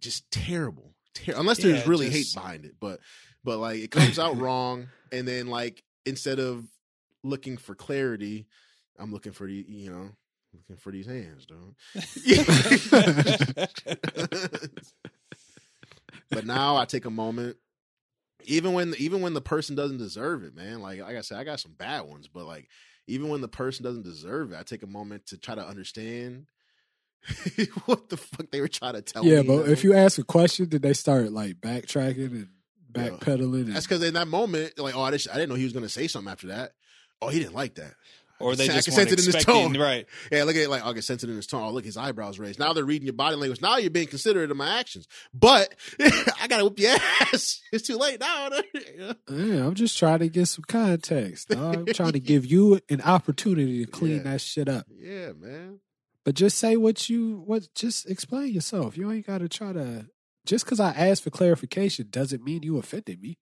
just 0.00 0.30
terrible 0.30 0.94
Ter- 1.14 1.34
unless 1.36 1.58
there's 1.58 1.78
Yeah, 1.84 1.88
really 1.88 2.10
just- 2.10 2.34
hate 2.34 2.42
behind 2.42 2.64
it 2.66 2.74
but 2.78 3.00
but 3.44 3.58
like 3.58 3.80
it 3.80 3.90
comes 3.90 4.18
out 4.18 4.36
wrong 4.40 4.88
and 5.10 5.26
then 5.26 5.46
like 5.46 5.82
instead 6.06 6.38
of 6.38 6.64
looking 7.22 7.56
for 7.56 7.74
clarity 7.74 8.46
i'm 8.98 9.12
looking 9.12 9.32
for 9.32 9.46
the 9.46 9.64
you 9.68 9.90
know 9.90 10.10
looking 10.54 10.76
for 10.76 10.90
these 10.90 11.06
hands 11.06 11.46
though 11.48 11.74
but 16.32 16.46
now 16.46 16.76
I 16.76 16.84
take 16.84 17.04
a 17.04 17.10
moment, 17.10 17.56
even 18.44 18.72
when 18.72 18.94
even 18.98 19.20
when 19.20 19.34
the 19.34 19.40
person 19.40 19.76
doesn't 19.76 19.98
deserve 19.98 20.42
it, 20.42 20.54
man. 20.54 20.80
Like 20.80 21.00
like 21.00 21.16
I 21.16 21.20
said, 21.20 21.38
I 21.38 21.44
got 21.44 21.60
some 21.60 21.72
bad 21.72 22.02
ones, 22.02 22.28
but 22.28 22.46
like 22.46 22.68
even 23.06 23.28
when 23.28 23.40
the 23.40 23.48
person 23.48 23.84
doesn't 23.84 24.04
deserve 24.04 24.52
it, 24.52 24.58
I 24.58 24.62
take 24.62 24.82
a 24.82 24.88
moment 24.88 25.26
to 25.26 25.38
try 25.38 25.54
to 25.54 25.66
understand 25.66 26.46
what 27.84 28.08
the 28.08 28.16
fuck 28.16 28.50
they 28.50 28.60
were 28.60 28.68
trying 28.68 28.94
to 28.94 29.02
tell 29.02 29.22
me. 29.22 29.30
Yeah, 29.30 29.42
but 29.42 29.66
know? 29.66 29.72
if 29.72 29.84
you 29.84 29.94
ask 29.94 30.18
a 30.18 30.24
question, 30.24 30.68
did 30.68 30.82
they 30.82 30.94
start 30.94 31.32
like 31.32 31.60
backtracking 31.60 32.26
and 32.26 32.38
Yeah. 32.38 32.44
Backpedaling. 32.92 33.62
And, 33.66 33.76
that's 33.76 33.86
because 33.86 34.02
in 34.02 34.14
that 34.14 34.28
moment, 34.28 34.78
like, 34.78 34.96
oh, 34.96 35.02
I, 35.02 35.10
just, 35.12 35.28
I 35.30 35.34
didn't 35.34 35.48
know 35.50 35.54
he 35.56 35.64
was 35.64 35.72
gonna 35.72 35.88
say 35.88 36.06
something 36.08 36.30
after 36.30 36.48
that. 36.48 36.72
Oh, 37.20 37.28
he 37.28 37.38
didn't 37.38 37.54
like 37.54 37.74
that. 37.76 37.94
or 38.40 38.56
they 38.56 38.64
I 38.64 38.72
just 38.74 38.86
can 38.88 38.94
sense 38.94 39.12
it 39.12 39.20
in 39.20 39.32
his 39.32 39.44
tone. 39.44 39.78
right. 39.78 40.06
Yeah, 40.32 40.42
look 40.42 40.56
at 40.56 40.62
it 40.62 40.68
like 40.68 40.84
oh, 40.84 40.90
I 40.90 40.92
can 40.92 41.02
sense 41.02 41.22
it 41.22 41.30
in 41.30 41.36
his 41.36 41.46
tone. 41.46 41.62
Oh, 41.62 41.70
look, 41.70 41.84
his 41.84 41.96
eyebrows 41.96 42.38
raised. 42.40 42.58
Now 42.58 42.72
they're 42.72 42.84
reading 42.84 43.06
your 43.06 43.12
body 43.14 43.36
language. 43.36 43.60
Now 43.60 43.76
you're 43.76 43.90
being 43.90 44.08
considerate 44.08 44.50
of 44.50 44.56
my 44.56 44.80
actions. 44.80 45.06
But 45.32 45.74
I 46.00 46.46
gotta 46.48 46.64
whoop 46.64 46.78
your 46.80 46.90
ass. 47.20 47.60
It's 47.72 47.86
too 47.86 47.96
late 47.96 48.18
now. 48.20 48.48
Yeah, 49.30 49.66
I'm 49.66 49.74
just 49.74 49.96
trying 49.98 50.18
to 50.18 50.28
get 50.28 50.46
some 50.48 50.64
context. 50.66 51.48
dog. 51.50 51.74
I'm 51.76 51.86
trying 51.94 52.12
to 52.12 52.20
give 52.20 52.44
you 52.44 52.80
an 52.90 53.00
opportunity 53.02 53.84
to 53.84 53.90
clean 53.90 54.16
Yeah. 54.18 54.22
that 54.24 54.40
shit 54.40 54.68
up. 54.68 54.86
yeah, 54.90 55.32
man. 55.38 55.78
But 56.24 56.34
just 56.34 56.58
say 56.58 56.76
what 56.76 57.08
you 57.08 57.42
what. 57.46 57.68
Just 57.74 58.08
explain 58.10 58.52
yourself. 58.52 58.96
You 58.96 59.10
ain't 59.10 59.26
got 59.26 59.38
to 59.38 59.48
try 59.48 59.72
to. 59.72 60.06
Just 60.44 60.64
because 60.64 60.80
I 60.80 60.90
asked 60.90 61.22
for 61.22 61.30
clarification 61.30 62.08
doesn't 62.10 62.42
mean 62.42 62.62
you 62.62 62.78
offended 62.78 63.22
me. 63.22 63.38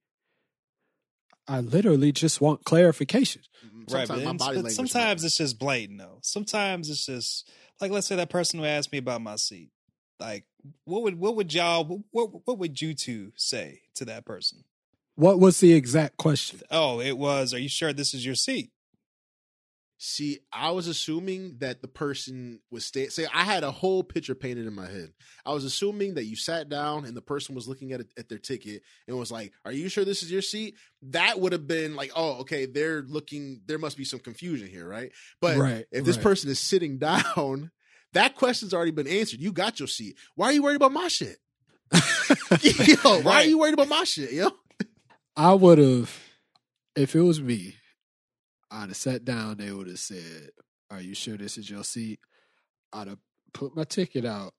I 1.49 1.61
literally 1.61 2.13
just 2.13 2.41
want 2.41 2.65
clarification. 2.65 3.43
Mm-hmm. 3.67 3.95
Right, 3.95 4.07
Sometimes 4.07 4.25
but, 4.25 4.33
my 4.33 4.47
body 4.47 4.63
but 4.63 4.73
sometimes 4.73 5.25
it's 5.25 5.37
just 5.39 5.59
blatant 5.59 5.99
though. 5.99 6.19
Sometimes 6.23 6.91
it's 6.91 7.07
just 7.07 7.51
like 7.81 7.91
let's 7.91 8.07
say 8.07 8.17
that 8.17 8.31
person 8.31 8.61
who 8.61 8.67
asked 8.67 8.93
me 8.93 8.99
about 8.99 9.23
my 9.23 9.37
seat. 9.37 9.71
Like, 10.21 10.45
what 10.85 11.03
would 11.03 11.19
what 11.19 11.37
would 11.37 11.53
y'all 11.53 12.03
what 12.11 12.47
what 12.47 12.59
would 12.59 12.81
you 12.81 12.95
two 12.95 13.33
say 13.37 13.81
to 13.97 14.05
that 14.05 14.25
person? 14.25 14.65
What 15.17 15.41
was 15.41 15.61
the 15.61 15.73
exact 15.73 16.19
question? 16.19 16.61
Oh, 16.71 17.01
it 17.01 17.19
was. 17.19 17.53
Are 17.53 17.59
you 17.59 17.69
sure 17.69 17.93
this 17.93 18.15
is 18.15 18.25
your 18.25 18.35
seat? 18.35 18.71
See, 20.03 20.39
I 20.51 20.71
was 20.71 20.87
assuming 20.87 21.59
that 21.59 21.83
the 21.83 21.87
person 21.87 22.61
was 22.71 22.87
stay. 22.87 23.09
Say, 23.09 23.27
I 23.35 23.45
had 23.45 23.65
a 23.65 23.71
whole 23.71 24.03
picture 24.03 24.35
painted 24.35 24.67
in 24.67 24.75
my 24.75 24.87
head. 24.87 25.13
I 25.45 25.53
was 25.53 25.63
assuming 25.63 26.15
that 26.15 26.25
you 26.25 26.37
sat 26.37 26.71
down 26.71 27.05
and 27.05 27.15
the 27.15 27.21
person 27.21 27.55
was 27.55 27.69
looking 27.69 27.93
at 27.93 28.01
it, 28.01 28.07
at 28.17 28.27
their 28.31 28.39
ticket 28.39 28.81
and 29.07 29.19
was 29.19 29.31
like, 29.31 29.53
"Are 29.67 29.73
you 29.73 29.91
sure 29.91 30.07
this 30.07 30.23
is 30.23 30.33
your 30.33 30.41
seat?" 30.41 30.77
That 31.03 31.39
would 31.39 31.53
have 31.53 31.67
been 31.67 31.97
like, 31.97 32.13
"Oh, 32.17 32.41
okay, 32.41 32.65
they're 32.65 33.03
looking. 33.03 33.61
There 33.67 33.77
must 33.79 33.99
be 33.99 34.05
some 34.05 34.21
confusion 34.21 34.69
here, 34.69 34.89
right?" 34.89 35.13
But 35.39 35.59
Right, 35.59 35.85
if 35.93 36.07
this 36.07 36.17
right. 36.17 36.23
person 36.23 36.51
is 36.51 36.59
sitting 36.59 36.97
down, 36.99 37.71
that 38.15 38.37
question's 38.37 38.73
already 38.73 38.93
been 38.93 39.07
answered. 39.07 39.41
You 39.41 39.53
got 39.53 39.79
your 39.79 39.89
seat. 39.89 40.17
Why 40.35 40.47
are 40.47 40.53
you 40.53 40.63
worried 40.63 40.77
about 40.77 40.93
my 40.93 41.09
shit? 41.09 41.37
yo, 42.63 43.21
why 43.21 43.43
are 43.43 43.45
you 43.45 43.59
worried 43.59 43.75
about 43.75 43.89
my 43.89 44.05
shit, 44.05 44.33
yo? 44.33 44.49
I 45.37 45.53
would 45.53 45.77
have, 45.77 46.19
if 46.97 47.15
it 47.15 47.21
was 47.21 47.39
me, 47.43 47.75
I'd 48.71 48.89
have 48.89 48.97
sat 48.97 49.25
down. 49.25 49.57
They 49.57 49.71
would 49.73 49.89
have 49.89 49.99
said, 49.99 50.51
"Are 50.91 51.01
you 51.01 51.15
sure 51.15 51.37
this 51.37 51.59
is 51.59 51.69
your 51.71 51.85
seat?" 51.85 52.21
I'd 52.93 53.09
have 53.09 53.19
put 53.53 53.75
my 53.77 53.85
ticket 53.85 54.25
out 54.25 54.55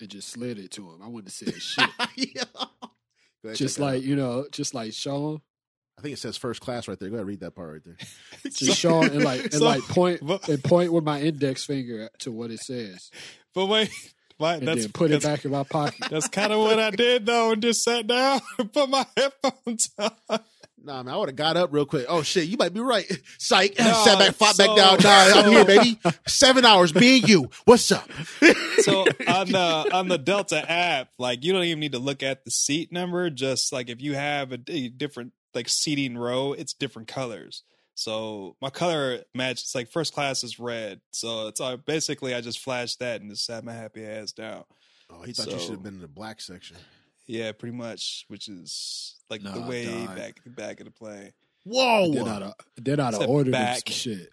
and 0.00 0.08
just 0.08 0.28
slid 0.28 0.58
it 0.58 0.70
to 0.72 0.88
him. 0.90 1.00
I 1.02 1.08
wouldn't 1.08 1.32
have 1.34 1.54
said 1.54 1.62
shit. 1.62 1.88
Ahead, 1.98 3.56
just 3.56 3.76
check 3.76 3.78
it 3.78 3.80
out. 3.80 3.94
like 3.94 4.02
you 4.02 4.16
know, 4.16 4.46
just 4.52 4.74
like 4.74 4.92
show 4.92 5.32
him, 5.34 5.42
I 5.98 6.02
think 6.02 6.14
it 6.14 6.18
says 6.18 6.36
first 6.36 6.60
class 6.60 6.88
right 6.88 6.98
there. 6.98 7.08
Go 7.08 7.16
ahead, 7.16 7.26
read 7.26 7.40
that 7.40 7.54
part 7.54 7.72
right 7.72 7.84
there. 7.84 7.96
just 8.50 8.78
show 8.78 9.00
him, 9.02 9.12
and 9.12 9.24
like 9.24 9.44
and 9.44 9.54
So- 9.54 9.64
like 9.64 9.82
point 9.82 10.20
but- 10.26 10.48
and 10.48 10.62
point 10.62 10.92
with 10.92 11.04
my 11.04 11.20
index 11.20 11.64
finger 11.64 12.08
to 12.20 12.32
what 12.32 12.50
it 12.50 12.60
says, 12.60 13.10
But 13.54 13.66
wait, 13.66 13.90
why, 14.38 14.54
and 14.54 14.66
that's 14.68 14.82
then 14.82 14.92
put 14.92 15.10
it 15.10 15.22
back 15.22 15.44
in 15.44 15.50
my 15.50 15.64
pocket. 15.64 16.00
That's 16.10 16.28
kind 16.28 16.52
of 16.52 16.60
what 16.60 16.78
I 16.78 16.90
did 16.90 17.26
though, 17.26 17.52
and 17.52 17.62
just 17.62 17.82
sat 17.82 18.06
down 18.06 18.40
and 18.58 18.72
put 18.72 18.88
my 18.88 19.04
headphones 19.16 19.90
on. 19.98 20.40
Nah, 20.82 21.02
man, 21.02 21.12
I 21.14 21.16
would 21.18 21.28
have 21.28 21.36
got 21.36 21.56
up 21.56 21.72
real 21.72 21.84
quick. 21.84 22.06
Oh 22.08 22.22
shit, 22.22 22.48
you 22.48 22.56
might 22.56 22.72
be 22.72 22.80
right. 22.80 23.04
Psych. 23.38 23.78
No, 23.78 23.92
Sat 24.04 24.18
back, 24.18 24.34
fought 24.34 24.54
so- 24.56 24.66
back 24.66 24.76
down. 24.76 24.98
Nah, 25.02 25.40
I'm 25.40 25.50
here, 25.50 25.64
baby. 25.64 25.98
Seven 26.26 26.64
hours, 26.64 26.94
me 26.94 27.18
and 27.20 27.28
you. 27.28 27.50
What's 27.64 27.90
up? 27.92 28.08
So 28.80 29.00
on 29.28 29.52
the 29.52 29.90
on 29.92 30.08
the 30.08 30.16
Delta 30.16 30.68
app, 30.70 31.10
like 31.18 31.44
you 31.44 31.52
don't 31.52 31.64
even 31.64 31.80
need 31.80 31.92
to 31.92 31.98
look 31.98 32.22
at 32.22 32.46
the 32.46 32.50
seat 32.50 32.90
number. 32.90 33.28
Just 33.28 33.74
like 33.74 33.90
if 33.90 34.00
you 34.00 34.14
have 34.14 34.52
a, 34.52 34.58
a 34.68 34.88
different 34.88 35.34
like 35.54 35.68
seating 35.68 36.16
row, 36.16 36.54
it's 36.54 36.72
different 36.72 37.06
colors. 37.06 37.62
So 37.94 38.56
my 38.62 38.70
color 38.70 39.20
match, 39.34 39.60
it's 39.60 39.74
like 39.74 39.90
first 39.90 40.14
class 40.14 40.42
is 40.44 40.58
red. 40.58 41.02
So 41.10 41.48
it's 41.48 41.60
uh, 41.60 41.76
basically 41.76 42.34
I 42.34 42.40
just 42.40 42.60
flashed 42.60 43.00
that 43.00 43.20
and 43.20 43.28
just 43.30 43.44
sat 43.44 43.64
my 43.64 43.74
happy 43.74 44.02
ass 44.02 44.32
down. 44.32 44.64
Oh, 45.10 45.20
he 45.22 45.34
thought 45.34 45.50
you 45.50 45.58
should 45.58 45.72
have 45.72 45.82
been 45.82 45.96
in 45.96 46.00
the 46.00 46.08
black 46.08 46.40
section. 46.40 46.78
Yeah, 47.30 47.52
pretty 47.52 47.76
much, 47.76 48.24
which 48.26 48.48
is 48.48 49.14
like 49.30 49.40
the 49.42 49.54
Nah, 49.54 49.68
way 49.68 49.84
dog. 49.86 50.16
back 50.16 50.40
back 50.46 50.80
of 50.80 50.86
the 50.86 50.90
play. 50.90 51.32
Whoa. 51.64 52.12
Then 52.12 52.26
I'd 52.28 52.42
have, 52.42 52.54
then 52.76 52.98
I'd 53.00 53.14
have 53.14 53.22
Step 53.22 53.50
back. 53.52 53.76
some 53.86 53.92
shit. 53.94 54.32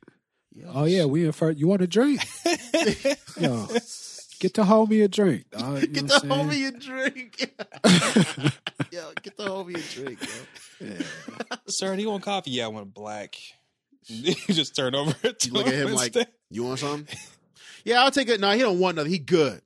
Yo, 0.52 0.72
Oh 0.74 0.86
yeah, 0.86 1.06
we 1.06 1.24
in 1.26 1.32
first. 1.32 1.60
You 1.60 1.68
want 1.68 1.84
a 1.84 1.88
drink? 1.88 2.26
Yo, 3.40 3.68
get 4.40 4.56
the 4.56 4.64
homie 4.64 5.04
a 5.04 5.08
drink. 5.08 5.46
dog, 5.52 5.82
you 5.82 5.88
Get 5.90 6.06
know 6.06 6.18
the 6.20 6.28
what 6.28 6.40
homie 6.40 6.68
a 6.68 6.72
drink. 6.80 7.40
yo, 8.92 9.12
get 9.22 9.38
the 9.38 9.46
homie 9.46 9.78
a 9.78 9.94
drink, 9.94 10.20
yo. 10.22 10.88
Yeah. 10.88 11.02
Sir, 11.68 11.96
do 11.96 12.02
you 12.02 12.10
want 12.10 12.24
coffee? 12.24 12.50
Yeah, 12.52 12.66
I 12.66 12.70
want 12.70 12.88
a 12.88 12.90
black. 12.90 13.36
you 14.08 14.34
just 14.48 14.76
turn 14.76 14.96
over 14.96 15.14
to 15.14 15.48
You 15.48 15.54
look 15.54 15.68
at 15.68 15.74
him 15.76 15.94
like, 15.94 16.16
instead. 16.16 16.30
you 16.50 16.64
want 16.64 16.80
some? 16.80 17.06
Yeah, 17.86 18.02
I'll 18.04 18.10
take 18.12 18.30
it. 18.30 18.40
No, 18.40 18.50
he 18.54 18.60
don't 18.60 18.80
want 18.80 18.96
nothing. 18.96 19.12
He 19.12 19.20
good. 19.20 19.62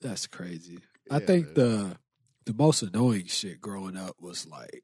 That's 0.00 0.26
crazy. 0.26 0.78
I 1.10 1.18
think 1.20 1.46
man. 1.46 1.54
the 1.54 1.96
the 2.46 2.54
most 2.54 2.82
annoying 2.82 3.26
shit 3.26 3.60
growing 3.60 3.96
up 3.96 4.16
was 4.20 4.46
like 4.46 4.82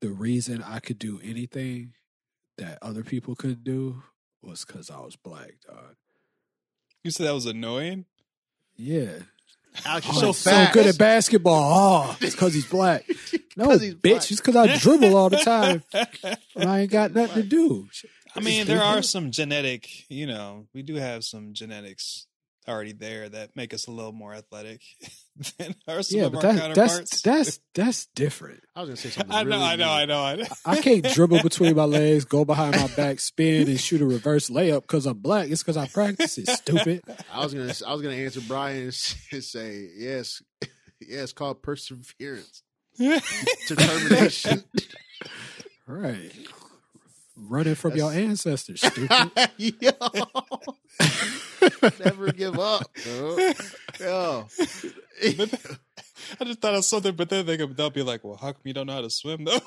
the 0.00 0.10
reason 0.10 0.62
I 0.62 0.80
could 0.80 0.98
do 0.98 1.20
anything 1.22 1.94
that 2.58 2.78
other 2.82 3.02
people 3.02 3.34
couldn't 3.34 3.64
do 3.64 4.02
was 4.42 4.64
because 4.64 4.90
I 4.90 5.00
was 5.00 5.16
black, 5.16 5.54
dog. 5.66 5.96
You 7.02 7.10
said 7.10 7.26
that 7.26 7.34
was 7.34 7.46
annoying. 7.46 8.04
Yeah. 8.76 9.20
Alex, 9.84 10.06
Oh, 10.10 10.12
so 10.20 10.26
he's 10.28 10.36
so 10.38 10.66
good 10.72 10.86
at 10.86 10.98
basketball. 10.98 11.72
Oh, 12.10 12.16
it's 12.20 12.34
because 12.34 12.54
he's 12.54 12.66
black. 12.66 13.04
No, 13.56 13.64
'Cause 13.66 13.80
he's 13.82 13.94
bitch, 13.94 14.00
black. 14.02 14.30
it's 14.30 14.40
because 14.40 14.56
I 14.56 14.76
dribble 14.78 15.14
all 15.16 15.28
the 15.28 15.36
time 15.38 15.82
and 16.54 16.70
I 16.70 16.80
ain't 16.82 16.90
got 16.90 17.12
nothing 17.12 17.42
to 17.42 17.48
do. 17.48 17.88
I 18.34 18.40
mean, 18.40 18.64
there 18.66 18.80
are 18.80 19.02
some 19.02 19.32
genetic, 19.32 20.08
you 20.08 20.26
know, 20.26 20.66
we 20.72 20.82
do 20.82 20.94
have 20.94 21.24
some 21.24 21.52
genetics 21.52 22.26
already 22.68 22.92
there 22.92 23.28
that 23.28 23.56
make 23.56 23.72
us 23.74 23.86
a 23.86 23.90
little 23.90 24.12
more 24.12 24.34
athletic 24.34 24.80
than 25.58 25.74
are 25.88 26.02
some 26.02 26.18
Yeah, 26.18 26.26
of 26.26 26.32
but 26.32 26.44
our 26.44 26.52
that, 26.52 26.60
counterparts. 26.60 27.22
that's 27.22 27.22
that's 27.22 27.60
that's 27.74 28.06
different. 28.14 28.62
I 28.76 28.80
was 28.80 28.90
gonna 28.90 28.96
say 28.96 29.08
something. 29.10 29.34
I 29.34 29.42
know, 29.42 29.50
really 29.56 29.62
I 29.62 29.76
know. 29.76 29.90
I 29.90 30.04
know, 30.06 30.20
I 30.22 30.36
know. 30.36 30.44
I 30.66 30.80
can't 30.80 31.04
dribble 31.14 31.42
between 31.42 31.74
my 31.74 31.84
legs, 31.84 32.24
go 32.24 32.44
behind 32.44 32.76
my 32.76 32.88
back, 32.96 33.20
spin, 33.20 33.68
and 33.68 33.80
shoot 33.80 34.00
a 34.02 34.06
reverse 34.06 34.50
layup 34.50 34.82
because 34.82 35.06
I'm 35.06 35.18
black. 35.18 35.48
It's 35.50 35.62
because 35.62 35.76
I 35.76 35.86
practice 35.88 36.38
it. 36.38 36.48
Stupid. 36.48 37.02
I 37.32 37.42
was 37.42 37.54
gonna 37.54 37.72
I 37.86 37.92
was 37.94 38.02
gonna 38.02 38.14
answer 38.16 38.40
Bryan 38.42 38.84
and 38.84 39.14
and 39.32 39.44
say 39.44 39.88
yes, 39.96 40.42
yeah, 41.00 41.22
it's 41.22 41.32
called 41.32 41.62
perseverance, 41.62 42.62
determination. 43.68 44.64
Right. 45.86 46.30
Running 47.48 47.74
from 47.74 47.96
your 47.96 48.12
ancestors. 48.12 48.80
Stupid. 48.80 49.30
Yo. 49.56 49.90
Never 52.04 52.32
give 52.32 52.58
up, 52.58 52.82
bro. 53.04 53.52
Yo. 54.00 54.46
I 56.40 56.44
just 56.44 56.60
thought 56.60 56.74
of 56.74 56.84
something, 56.84 57.14
but 57.14 57.28
then 57.28 57.46
they 57.46 57.56
could, 57.56 57.76
they'll 57.76 57.90
be 57.90 58.02
like, 58.02 58.22
"Well, 58.24 58.36
how 58.36 58.52
come 58.52 58.62
you 58.64 58.72
don't 58.74 58.86
know 58.86 58.92
how 58.94 59.00
to 59.02 59.10
swim 59.10 59.44
though?" 59.44 59.58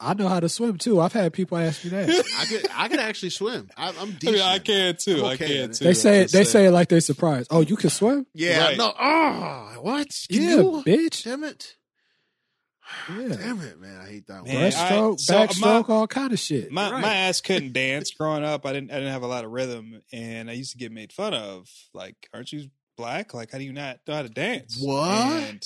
I 0.00 0.14
know 0.14 0.28
how 0.28 0.38
to 0.38 0.48
swim 0.48 0.78
too. 0.78 1.00
I've 1.00 1.12
had 1.12 1.32
people 1.32 1.58
ask 1.58 1.82
me 1.84 1.90
that. 1.90 2.08
I 2.38 2.44
could 2.46 2.66
I 2.74 2.88
could 2.88 3.00
actually 3.00 3.30
swim. 3.30 3.68
I, 3.76 3.88
I'm 3.88 3.94
I 3.98 4.04
decent. 4.12 4.32
mean, 4.36 4.42
I 4.42 4.58
can 4.58 4.96
too. 4.96 5.18
I'm 5.24 5.32
I 5.32 5.36
can 5.36 5.72
too. 5.72 5.84
They 5.84 5.94
say 5.94 6.20
it. 6.20 6.22
just 6.24 6.32
They 6.34 6.44
saying. 6.44 6.52
say 6.52 6.66
it 6.66 6.70
like 6.70 6.88
they're 6.88 7.00
surprised. 7.00 7.48
Oh, 7.50 7.60
you 7.62 7.76
can 7.76 7.90
swim? 7.90 8.26
Yeah, 8.34 8.64
Right. 8.66 8.76
no. 8.78 8.92
Oh, 8.98 9.72
what? 9.80 10.08
Can 10.30 10.42
Yeah, 10.42 10.50
you? 10.56 10.82
bitch. 10.86 11.24
Damn 11.24 11.44
it. 11.44 11.74
Yeah. 13.10 13.28
Damn 13.36 13.60
it, 13.60 13.80
man. 13.80 14.00
I 14.00 14.08
hate 14.08 14.26
that 14.28 14.42
one. 14.44 14.52
Man, 14.52 14.56
I- 14.56 14.70
Breaststroke, 14.70 15.20
so 15.20 15.38
my- 15.38 15.46
backstroke, 15.46 15.88
all 15.88 16.06
kind 16.06 16.32
of 16.32 16.38
shit. 16.38 16.70
My 16.72 16.90
Right. 16.90 17.02
my 17.02 17.14
ass 17.14 17.40
couldn't 17.40 17.72
dance 17.74 18.10
growing 18.12 18.44
up. 18.44 18.64
I 18.66 18.72
didn't 18.72 18.90
I 18.90 18.94
didn't 18.94 19.12
have 19.12 19.22
a 19.22 19.26
lot 19.26 19.44
of 19.44 19.50
rhythm, 19.50 20.02
and 20.12 20.48
I 20.50 20.54
used 20.54 20.72
to 20.72 20.78
get 20.78 20.92
made 20.92 21.12
fun 21.12 21.34
of. 21.34 21.68
Like, 21.94 22.28
aren't 22.32 22.52
you 22.52 22.70
black? 22.96 23.34
Like, 23.34 23.52
how 23.52 23.58
do 23.58 23.64
you 23.64 23.72
not 23.72 24.00
know 24.06 24.14
how 24.14 24.22
to 24.22 24.28
dance? 24.28 24.78
What? 24.80 25.10
And 25.10 25.62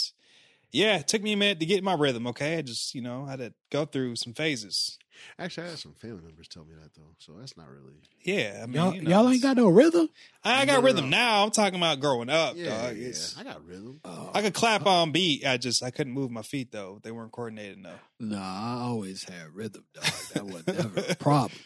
yeah, 0.73 0.99
it 0.99 1.09
took 1.09 1.23
me 1.23 1.33
a 1.33 1.37
minute 1.37 1.61
to 1.61 1.67
get 1.67 1.85
my 1.85 1.95
rhythm. 1.95 2.27
Okay, 2.29 2.57
I 2.59 2.63
just 2.63 2.95
you 2.95 3.03
know 3.03 3.25
had 3.27 3.39
to 3.41 3.53
go 3.71 3.85
through 3.85 4.17
some 4.17 4.35
phases. 4.35 4.99
Actually, 5.39 5.67
I 5.67 5.71
had 5.71 5.79
some 5.79 5.95
family 5.95 6.23
members 6.23 6.49
tell 6.49 6.65
me 6.65 6.75
that 6.81 6.95
though, 6.95 7.15
so 7.19 7.33
that's 7.39 7.57
not 7.57 7.69
really. 7.69 7.95
Yeah, 8.25 8.61
I 8.63 8.67
mean, 8.67 8.75
y'all, 8.77 8.95
you 8.95 9.03
know, 9.03 9.11
y'all 9.11 9.29
ain't 9.31 9.43
got 9.43 9.57
no 9.57 9.69
rhythm. 9.69 10.09
I 10.45 10.65
got 10.65 10.75
No, 10.75 10.81
no, 10.81 10.87
rhythm 10.87 11.05
no. 11.11 11.17
now. 11.17 11.45
I'm 11.45 11.51
talking 11.51 11.77
about 11.79 12.01
growing 12.01 12.29
up, 12.29 12.55
Yeah, 12.57 12.87
dog. 12.89 12.97
yeah. 12.97 13.09
It's, 13.09 13.37
I 13.39 13.45
got 13.45 13.65
rhythm. 13.67 14.01
Oh, 14.05 14.31
I 14.35 14.43
could 14.43 14.55
clap 14.55 14.87
on 14.87 15.13
beat. 15.13 15.47
I 15.47 15.57
just 15.57 15.83
I 15.83 15.91
couldn't 15.91 16.13
move 16.13 16.31
my 16.31 16.43
feet 16.43 16.73
though. 16.73 16.99
They 17.03 17.11
weren't 17.11 17.33
coordinated 17.33 17.79
enough. 17.79 18.01
No, 18.21 18.39
I 18.39 18.79
always 18.83 19.25
had 19.25 19.55
rhythm, 19.55 19.85
dog. 19.95 20.05
That 20.35 20.47
was 20.47 20.67
never 20.67 21.01
a 21.11 21.15
problem. 21.17 21.59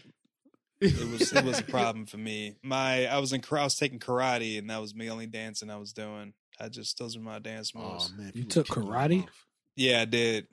It 0.80 1.10
was 1.10 1.32
it 1.32 1.42
was 1.44 1.58
a 1.60 1.64
problem 1.64 2.04
for 2.06 2.18
me. 2.18 2.56
My 2.62 3.06
I 3.06 3.18
was 3.18 3.32
in 3.32 3.42
I 3.50 3.64
was 3.64 3.76
taking 3.76 3.98
karate, 3.98 4.58
and 4.58 4.68
that 4.68 4.80
was 4.80 4.94
me 4.94 5.10
only 5.10 5.26
dancing 5.26 5.70
I 5.70 5.76
was 5.78 5.92
doing. 5.92 6.34
I 6.60 6.68
just 6.68 6.98
those 6.98 7.16
are 7.16 7.20
my 7.20 7.38
dance 7.38 7.74
moves. 7.74 8.12
Oh 8.14 8.20
man, 8.22 8.32
You 8.34 8.44
took 8.44 8.66
karate? 8.66 9.26
Yeah, 9.74 10.02
I 10.02 10.04
did. 10.04 10.46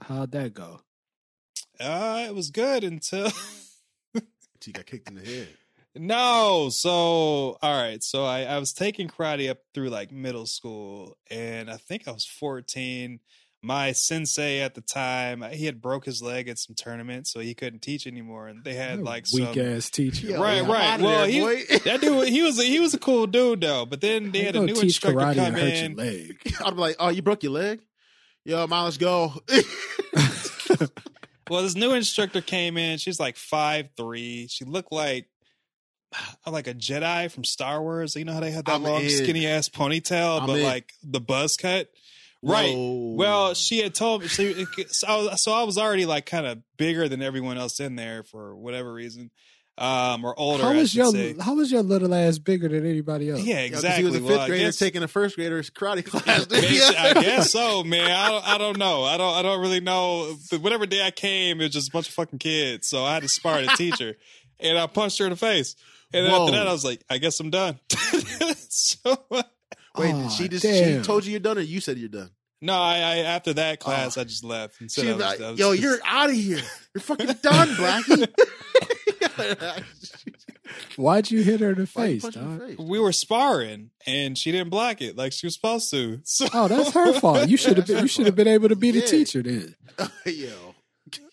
How'd 0.00 0.32
that 0.32 0.54
go? 0.54 0.80
Uh, 1.80 2.24
it 2.26 2.34
was 2.34 2.50
good 2.50 2.84
until 2.84 3.26
Until 4.14 4.22
you 4.66 4.72
got 4.72 4.86
kicked 4.86 5.08
in 5.08 5.16
the 5.16 5.24
head. 5.24 5.48
no. 5.96 6.68
So 6.70 6.90
all 6.90 7.58
right, 7.62 8.02
so 8.02 8.24
I 8.24 8.42
I 8.42 8.58
was 8.58 8.72
taking 8.72 9.08
karate 9.08 9.50
up 9.50 9.58
through 9.74 9.90
like 9.90 10.10
middle 10.12 10.46
school, 10.46 11.16
and 11.30 11.70
I 11.70 11.76
think 11.76 12.06
I 12.08 12.12
was 12.12 12.24
fourteen. 12.24 13.20
my 13.62 13.92
sensei 13.92 14.60
at 14.60 14.74
the 14.74 14.80
time, 14.82 15.42
he 15.50 15.64
had 15.66 15.80
broke 15.80 16.04
his 16.04 16.20
leg 16.22 16.48
at 16.48 16.58
some 16.58 16.74
tournament, 16.76 17.26
so 17.26 17.40
he 17.40 17.54
couldn't 17.54 17.80
teach 17.80 18.06
anymore. 18.06 18.46
And 18.46 18.62
they 18.62 18.74
had 18.74 19.00
like 19.02 19.24
weak 19.32 19.54
some 19.54 19.58
ass 19.66 19.88
teacher. 19.90 20.26
Yo, 20.26 20.40
right, 20.42 20.58
I'm 20.62 20.70
right. 20.70 21.00
Well, 21.00 21.26
there, 21.26 21.56
he, 21.56 21.78
that 21.84 22.00
dude, 22.00 22.28
he 22.28 22.42
was 22.42 22.58
a, 22.58 22.64
he 22.64 22.78
was 22.78 22.92
a 22.94 22.98
cool 22.98 23.26
dude 23.26 23.62
though. 23.62 23.86
But 23.86 24.00
then 24.00 24.32
they 24.32 24.44
had 24.44 24.54
a 24.56 24.60
new 24.60 24.74
teach 24.74 24.84
instructor 24.84 25.18
karate 25.18 25.34
come 25.36 25.44
and 25.46 25.56
hurt 25.56 25.72
in. 25.72 25.90
your 25.92 25.98
leg. 26.06 26.54
I'd 26.64 26.74
be 26.74 26.80
like, 26.80 26.96
"Oh, 27.00 27.08
you 27.08 27.22
broke 27.22 27.42
your 27.42 27.52
leg? 27.52 27.80
Yo, 28.44 28.66
man, 28.66 28.84
let's 28.84 28.98
go." 28.98 29.32
Well, 31.48 31.62
this 31.62 31.74
new 31.74 31.92
instructor 31.92 32.40
came 32.40 32.76
in. 32.76 32.98
She's 32.98 33.20
like 33.20 33.36
five 33.36 33.90
three. 33.96 34.46
She 34.48 34.64
looked 34.64 34.92
like 34.92 35.28
like 36.46 36.66
a 36.66 36.74
Jedi 36.74 37.30
from 37.30 37.44
Star 37.44 37.82
Wars. 37.82 38.16
You 38.16 38.24
know 38.24 38.32
how 38.32 38.40
they 38.40 38.50
had 38.50 38.64
that 38.66 38.76
I'm 38.76 38.82
long, 38.82 39.02
in. 39.02 39.10
skinny 39.10 39.46
ass 39.46 39.68
ponytail, 39.68 40.40
I'm 40.40 40.46
but 40.46 40.58
in. 40.58 40.64
like 40.64 40.92
the 41.02 41.20
buzz 41.20 41.56
cut. 41.56 41.88
Right. 42.42 42.74
Whoa. 42.74 43.14
Well, 43.14 43.54
she 43.54 43.80
had 43.80 43.94
told 43.94 44.22
me. 44.22 44.28
She, 44.28 44.66
so, 44.88 45.06
I 45.06 45.16
was, 45.16 45.42
so 45.42 45.52
I 45.52 45.62
was 45.62 45.78
already 45.78 46.04
like 46.04 46.26
kind 46.26 46.46
of 46.46 46.58
bigger 46.76 47.08
than 47.08 47.22
everyone 47.22 47.56
else 47.56 47.80
in 47.80 47.96
there 47.96 48.22
for 48.22 48.54
whatever 48.54 48.92
reason, 48.92 49.30
um, 49.76 50.24
or 50.24 50.38
older. 50.38 50.62
How 50.62 50.72
was 50.74 50.94
your 50.94 51.10
say. 51.10 51.34
How 51.40 51.54
was 51.54 51.70
your 51.72 51.82
little 51.82 52.14
ass 52.14 52.38
bigger 52.38 52.68
than 52.68 52.86
anybody 52.86 53.30
else? 53.30 53.40
Yeah, 53.42 53.62
Yo, 53.64 53.70
'cause 53.70 53.78
exactly. 53.84 54.02
He 54.02 54.04
was 54.06 54.14
a 54.14 54.20
fifth 54.20 54.28
Well, 54.38 54.46
grader 54.46 54.64
guess- 54.66 54.76
taking 54.78 55.02
a 55.02 55.08
first 55.08 55.36
grader's 55.36 55.70
karate 55.70 56.04
class. 56.06 56.44
Basi- 56.46 56.96
I 56.96 57.14
guess 57.20 57.50
so, 57.52 57.82
man. 57.84 58.10
I 58.10 58.28
don't, 58.30 58.48
I 58.48 58.58
don't 58.58 58.78
know. 58.78 59.02
I 59.04 59.16
don't, 59.16 59.34
I 59.34 59.42
don't 59.42 59.60
really 59.60 59.80
know. 59.80 60.36
But 60.50 60.60
whatever 60.60 60.86
day 60.86 61.04
I 61.04 61.10
came, 61.10 61.60
it 61.60 61.64
was 61.64 61.72
just 61.72 61.88
a 61.88 61.92
bunch 61.92 62.08
of 62.08 62.14
fucking 62.14 62.38
kids. 62.38 62.86
So 62.86 63.04
I 63.04 63.14
had 63.14 63.22
to 63.22 63.28
spar 63.28 63.58
at 63.58 63.72
a 63.72 63.76
teacher, 63.76 64.16
and 64.60 64.78
I 64.78 64.86
punched 64.86 65.18
her 65.18 65.24
in 65.24 65.30
the 65.30 65.36
face. 65.36 65.74
And 66.12 66.26
Whoa. 66.28 66.44
after 66.44 66.56
that, 66.56 66.68
I 66.68 66.72
was 66.72 66.84
like, 66.84 67.02
I 67.10 67.18
guess 67.18 67.40
I'm 67.40 67.50
done. 67.50 67.80
so 68.68 69.16
Wait, 69.96 70.12
Aw, 70.12 70.28
she 70.28 70.48
just 70.48 70.62
damn. 70.64 71.02
she 71.02 71.06
told 71.06 71.24
you 71.24 71.32
you're 71.32 71.40
done, 71.40 71.58
or 71.58 71.62
you 71.62 71.80
said 71.80 71.98
you're 71.98 72.08
done? 72.08 72.30
no, 72.60 72.72
I, 72.74 72.94
I 72.96 73.16
after 73.18 73.52
that 73.54 73.78
class, 73.80 74.16
I 74.16 74.24
just 74.24 74.42
left 74.44 74.80
and 74.80 74.90
said, 74.90 75.02
She 75.02 75.08
I 75.10 75.12
was 75.14 75.22
was, 75.24 75.32
like, 75.32 75.40
I 75.46 75.50
was 75.50 75.58
"Yo, 75.60 75.70
just- 75.72 75.82
you're 75.82 75.98
out 76.04 76.30
of 76.30 76.36
here. 76.36 76.60
You're 76.94 77.02
fucking 77.02 77.26
done, 77.42 77.68
Blackie." 77.68 78.28
Why'd 80.96 81.30
you 81.30 81.42
hit 81.42 81.60
her 81.60 81.70
in 81.72 81.78
the 81.78 81.86
face, 81.86 82.22
punch 82.22 82.36
in 82.36 82.42
dog? 82.42 82.60
the 82.60 82.66
face? 82.68 82.78
we 82.78 82.98
were 82.98 83.12
sparring, 83.12 83.90
and 84.06 84.36
she 84.38 84.52
didn't 84.52 84.70
block 84.70 85.00
it 85.02 85.16
like 85.16 85.32
she 85.32 85.46
was 85.46 85.54
supposed 85.54 85.90
to. 85.90 86.20
So 86.24 86.46
Oh, 86.52 86.68
that's 86.68 86.92
her 86.92 87.12
fault. 87.14 87.48
You 87.48 87.56
should 87.56 87.76
have 87.76 87.86
been. 87.86 88.02
You 88.02 88.08
should 88.08 88.26
have 88.26 88.36
been 88.36 88.48
able 88.48 88.68
to 88.68 88.76
be 88.76 88.90
the 88.90 89.00
Yeah. 89.00 89.06
teacher 89.06 89.42
then. 89.42 89.74
Yo, 90.26 90.74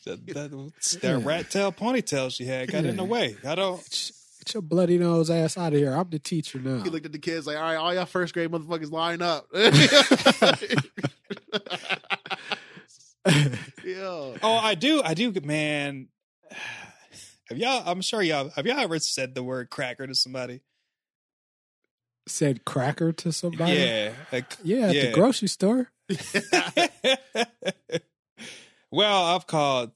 that, 0.05 0.25
that, 0.27 0.71
Yeah. 1.03 1.17
that 1.17 1.25
rat 1.25 1.49
tail 1.49 1.71
ponytail 1.71 2.31
she 2.35 2.45
had 2.45 2.71
got 2.71 2.85
in 2.85 2.97
the 2.97 3.03
way. 3.03 3.35
I 3.45 3.55
don't. 3.55 3.77
Get 3.77 4.11
get 4.45 4.53
your 4.55 4.61
bloody 4.63 4.97
nose 4.97 5.29
ass 5.29 5.57
out 5.57 5.73
of 5.73 5.79
here. 5.79 5.93
I'm 5.93 6.09
the 6.09 6.19
teacher 6.19 6.59
now. 6.59 6.83
he 6.83 6.89
looked 6.89 7.05
at 7.05 7.11
the 7.11 7.19
kids 7.19 7.45
like, 7.47 7.57
"All 7.57 7.61
right, 7.63 7.75
all 7.75 7.93
y'all 7.93 8.05
first 8.07 8.33
grade 8.33 8.51
motherfuckers 8.51 8.91
line 8.91 9.21
up." 9.21 9.45
Yo, 13.85 14.35
Oh, 14.41 14.55
I 14.57 14.73
do. 14.75 15.01
I 15.03 15.13
do, 15.13 15.31
man. 15.43 16.07
Have 17.51 17.57
y'all? 17.59 17.83
I'm 17.85 17.99
sure 18.01 18.21
y'all. 18.21 18.49
Have 18.55 18.65
y'all 18.65 18.79
ever 18.79 18.97
said 18.99 19.35
the 19.35 19.43
word 19.43 19.69
cracker 19.69 20.07
to 20.07 20.15
somebody? 20.15 20.61
Said 22.25 22.63
cracker 22.63 23.11
to 23.11 23.33
somebody. 23.33 23.73
Yeah. 23.73 24.13
Like, 24.31 24.55
Yeah, 24.63 24.87
at 24.87 24.95
Yeah. 24.95 25.07
the 25.07 25.11
grocery 25.11 25.49
store. 25.49 25.91
well, 28.91 29.25
I've 29.35 29.47
called 29.47 29.91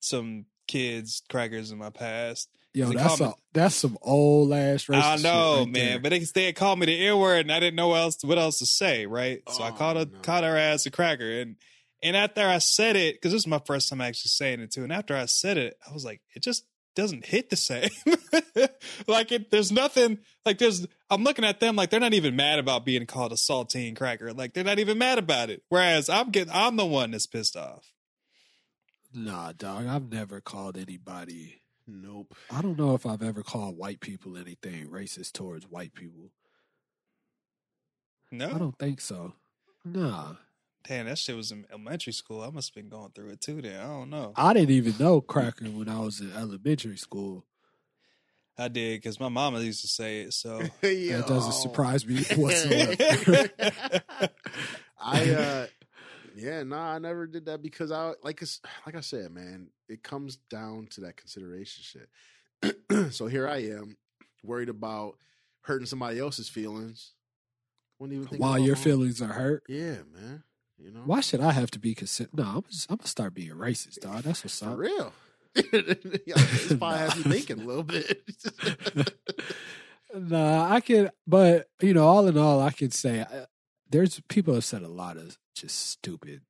some 0.00 0.46
kids 0.66 1.22
crackers 1.28 1.70
in 1.70 1.76
my 1.76 1.90
past. 1.90 2.48
Yo, 2.72 2.92
that's 2.92 3.20
a, 3.20 3.26
me- 3.26 3.32
that's 3.52 3.74
some 3.74 3.98
old 4.00 4.50
ass 4.54 4.86
racist 4.86 5.02
I 5.02 5.16
know, 5.16 5.58
right 5.58 5.68
man. 5.68 5.72
there. 5.72 5.98
But 6.00 6.08
they, 6.10 6.18
they 6.20 6.44
had 6.46 6.56
called 6.56 6.78
me 6.78 6.86
the 6.86 7.06
N 7.08 7.18
word, 7.18 7.40
and 7.40 7.52
I 7.52 7.60
didn't 7.60 7.76
know 7.76 7.88
what 7.88 8.00
else 8.00 8.24
what 8.24 8.38
else 8.38 8.58
to 8.60 8.66
say, 8.66 9.04
right? 9.04 9.42
So 9.50 9.62
I 9.62 9.68
Oh, 9.68 9.72
called 9.72 9.96
her 9.98 10.06
no. 10.06 10.18
called 10.20 10.44
her 10.44 10.56
ass 10.56 10.86
a 10.86 10.90
cracker, 10.90 11.30
and 11.40 11.56
and 12.04 12.16
after 12.16 12.46
I 12.46 12.58
said 12.58 12.96
it, 12.96 13.16
because 13.16 13.32
this 13.32 13.42
is 13.42 13.46
my 13.46 13.60
first 13.66 13.88
time 13.88 14.02
actually 14.02 14.28
saying 14.28 14.60
it 14.60 14.70
too, 14.70 14.84
and 14.84 14.92
after 14.92 15.16
I 15.16 15.24
said 15.24 15.56
it, 15.56 15.78
I 15.88 15.92
was 15.92 16.04
like, 16.04 16.20
it 16.36 16.42
just 16.42 16.66
doesn't 16.94 17.24
hit 17.24 17.50
the 17.50 17.56
same. 17.56 17.90
like 19.08 19.32
it, 19.32 19.50
there's 19.50 19.72
nothing 19.72 20.18
like 20.44 20.58
there's. 20.58 20.86
I'm 21.10 21.24
looking 21.24 21.44
at 21.44 21.60
them 21.60 21.76
like 21.76 21.90
they're 21.90 22.00
not 22.00 22.14
even 22.14 22.36
mad 22.36 22.58
about 22.58 22.84
being 22.84 23.06
called 23.06 23.32
a 23.32 23.36
saltine 23.36 23.96
cracker. 23.96 24.32
Like 24.32 24.52
they're 24.52 24.64
not 24.64 24.78
even 24.78 24.98
mad 24.98 25.18
about 25.18 25.50
it. 25.50 25.62
Whereas 25.70 26.08
I'm 26.08 26.30
getting, 26.30 26.52
I'm 26.54 26.76
the 26.76 26.86
one 26.86 27.10
that's 27.10 27.26
pissed 27.26 27.56
off. 27.56 27.90
Nah, 29.12 29.52
dog. 29.52 29.86
I've 29.86 30.10
never 30.12 30.40
called 30.40 30.76
anybody. 30.76 31.62
nope. 31.86 32.34
I 32.50 32.60
don't 32.60 32.78
know 32.78 32.94
if 32.94 33.06
I've 33.06 33.22
ever 33.22 33.42
called 33.42 33.78
white 33.78 34.00
people 34.00 34.36
anything 34.36 34.88
racist 34.88 35.32
towards 35.32 35.66
white 35.68 35.94
people. 35.94 36.30
No, 38.30 38.50
I 38.52 38.58
don't 38.58 38.78
think 38.78 39.00
so. 39.00 39.32
Nah. 39.84 40.34
Damn, 40.86 41.06
that 41.06 41.18
shit 41.18 41.36
was 41.36 41.50
in 41.50 41.66
elementary 41.70 42.12
school. 42.12 42.42
I 42.42 42.50
must 42.50 42.70
have 42.70 42.82
been 42.82 42.90
going 42.90 43.10
through 43.12 43.30
it 43.30 43.40
too. 43.40 43.62
Then 43.62 43.80
I 43.80 43.84
don't 43.86 44.10
know. 44.10 44.32
I 44.36 44.52
didn't 44.52 44.70
even 44.70 44.94
know 44.98 45.20
cracker 45.20 45.64
when 45.66 45.88
I 45.88 46.00
was 46.00 46.20
in 46.20 46.32
elementary 46.32 46.96
school. 46.96 47.44
I 48.56 48.68
did 48.68 49.02
because 49.02 49.18
my 49.18 49.28
mama 49.28 49.60
used 49.60 49.80
to 49.80 49.88
say 49.88 50.20
it. 50.20 50.32
So 50.32 50.58
That 50.82 51.24
doesn't 51.26 51.54
surprise 51.54 52.06
me 52.06 52.22
whatsoever. 52.36 53.50
I 55.00 55.30
uh 55.30 55.66
yeah, 56.36 56.62
nah, 56.64 56.94
I 56.94 56.98
never 56.98 57.26
did 57.26 57.46
that 57.46 57.62
because 57.62 57.90
I 57.92 58.14
like 58.22 58.42
like 58.86 58.96
I 58.96 59.00
said, 59.00 59.30
man, 59.32 59.68
it 59.88 60.02
comes 60.02 60.36
down 60.36 60.88
to 60.92 61.02
that 61.02 61.16
consideration 61.16 61.84
shit. 61.84 63.12
so 63.12 63.26
here 63.26 63.48
I 63.48 63.58
am, 63.58 63.96
worried 64.42 64.68
about 64.68 65.16
hurting 65.62 65.86
somebody 65.86 66.18
else's 66.18 66.48
feelings. 66.48 67.12
Even 68.02 68.26
think 68.26 68.42
While 68.42 68.58
your 68.58 68.74
my 68.74 68.78
own. 68.78 68.84
feelings 68.84 69.22
are 69.22 69.32
hurt. 69.32 69.62
Yeah, 69.66 69.96
man. 70.12 70.42
You 70.78 70.90
know? 70.90 71.02
Why 71.04 71.20
should 71.20 71.40
I 71.40 71.52
have 71.52 71.70
to 71.72 71.78
be 71.78 71.94
considered? 71.94 72.34
No, 72.34 72.44
I'm 72.44 72.62
just, 72.70 72.90
I'm 72.90 72.96
gonna 72.96 73.06
start 73.08 73.34
being 73.34 73.50
racist, 73.50 74.00
dog. 74.00 74.22
That's 74.22 74.44
what's 74.44 74.58
For 74.60 74.70
up. 74.70 74.78
real. 74.78 75.12
this 75.54 76.72
probably 76.78 76.98
has 76.98 77.16
me 77.16 77.22
thinking 77.32 77.60
a 77.60 77.64
little 77.64 77.84
bit. 77.84 78.22
Nah, 80.16 80.72
I 80.72 80.80
can, 80.80 81.10
but 81.26 81.66
you 81.82 81.92
know, 81.92 82.06
all 82.06 82.28
in 82.28 82.38
all, 82.38 82.60
I 82.60 82.70
can 82.70 82.92
say 82.92 83.20
uh, 83.22 83.46
there's 83.90 84.20
people 84.28 84.54
have 84.54 84.64
said 84.64 84.82
a 84.82 84.88
lot 84.88 85.16
of 85.16 85.36
just 85.56 85.90
stupid, 85.90 86.42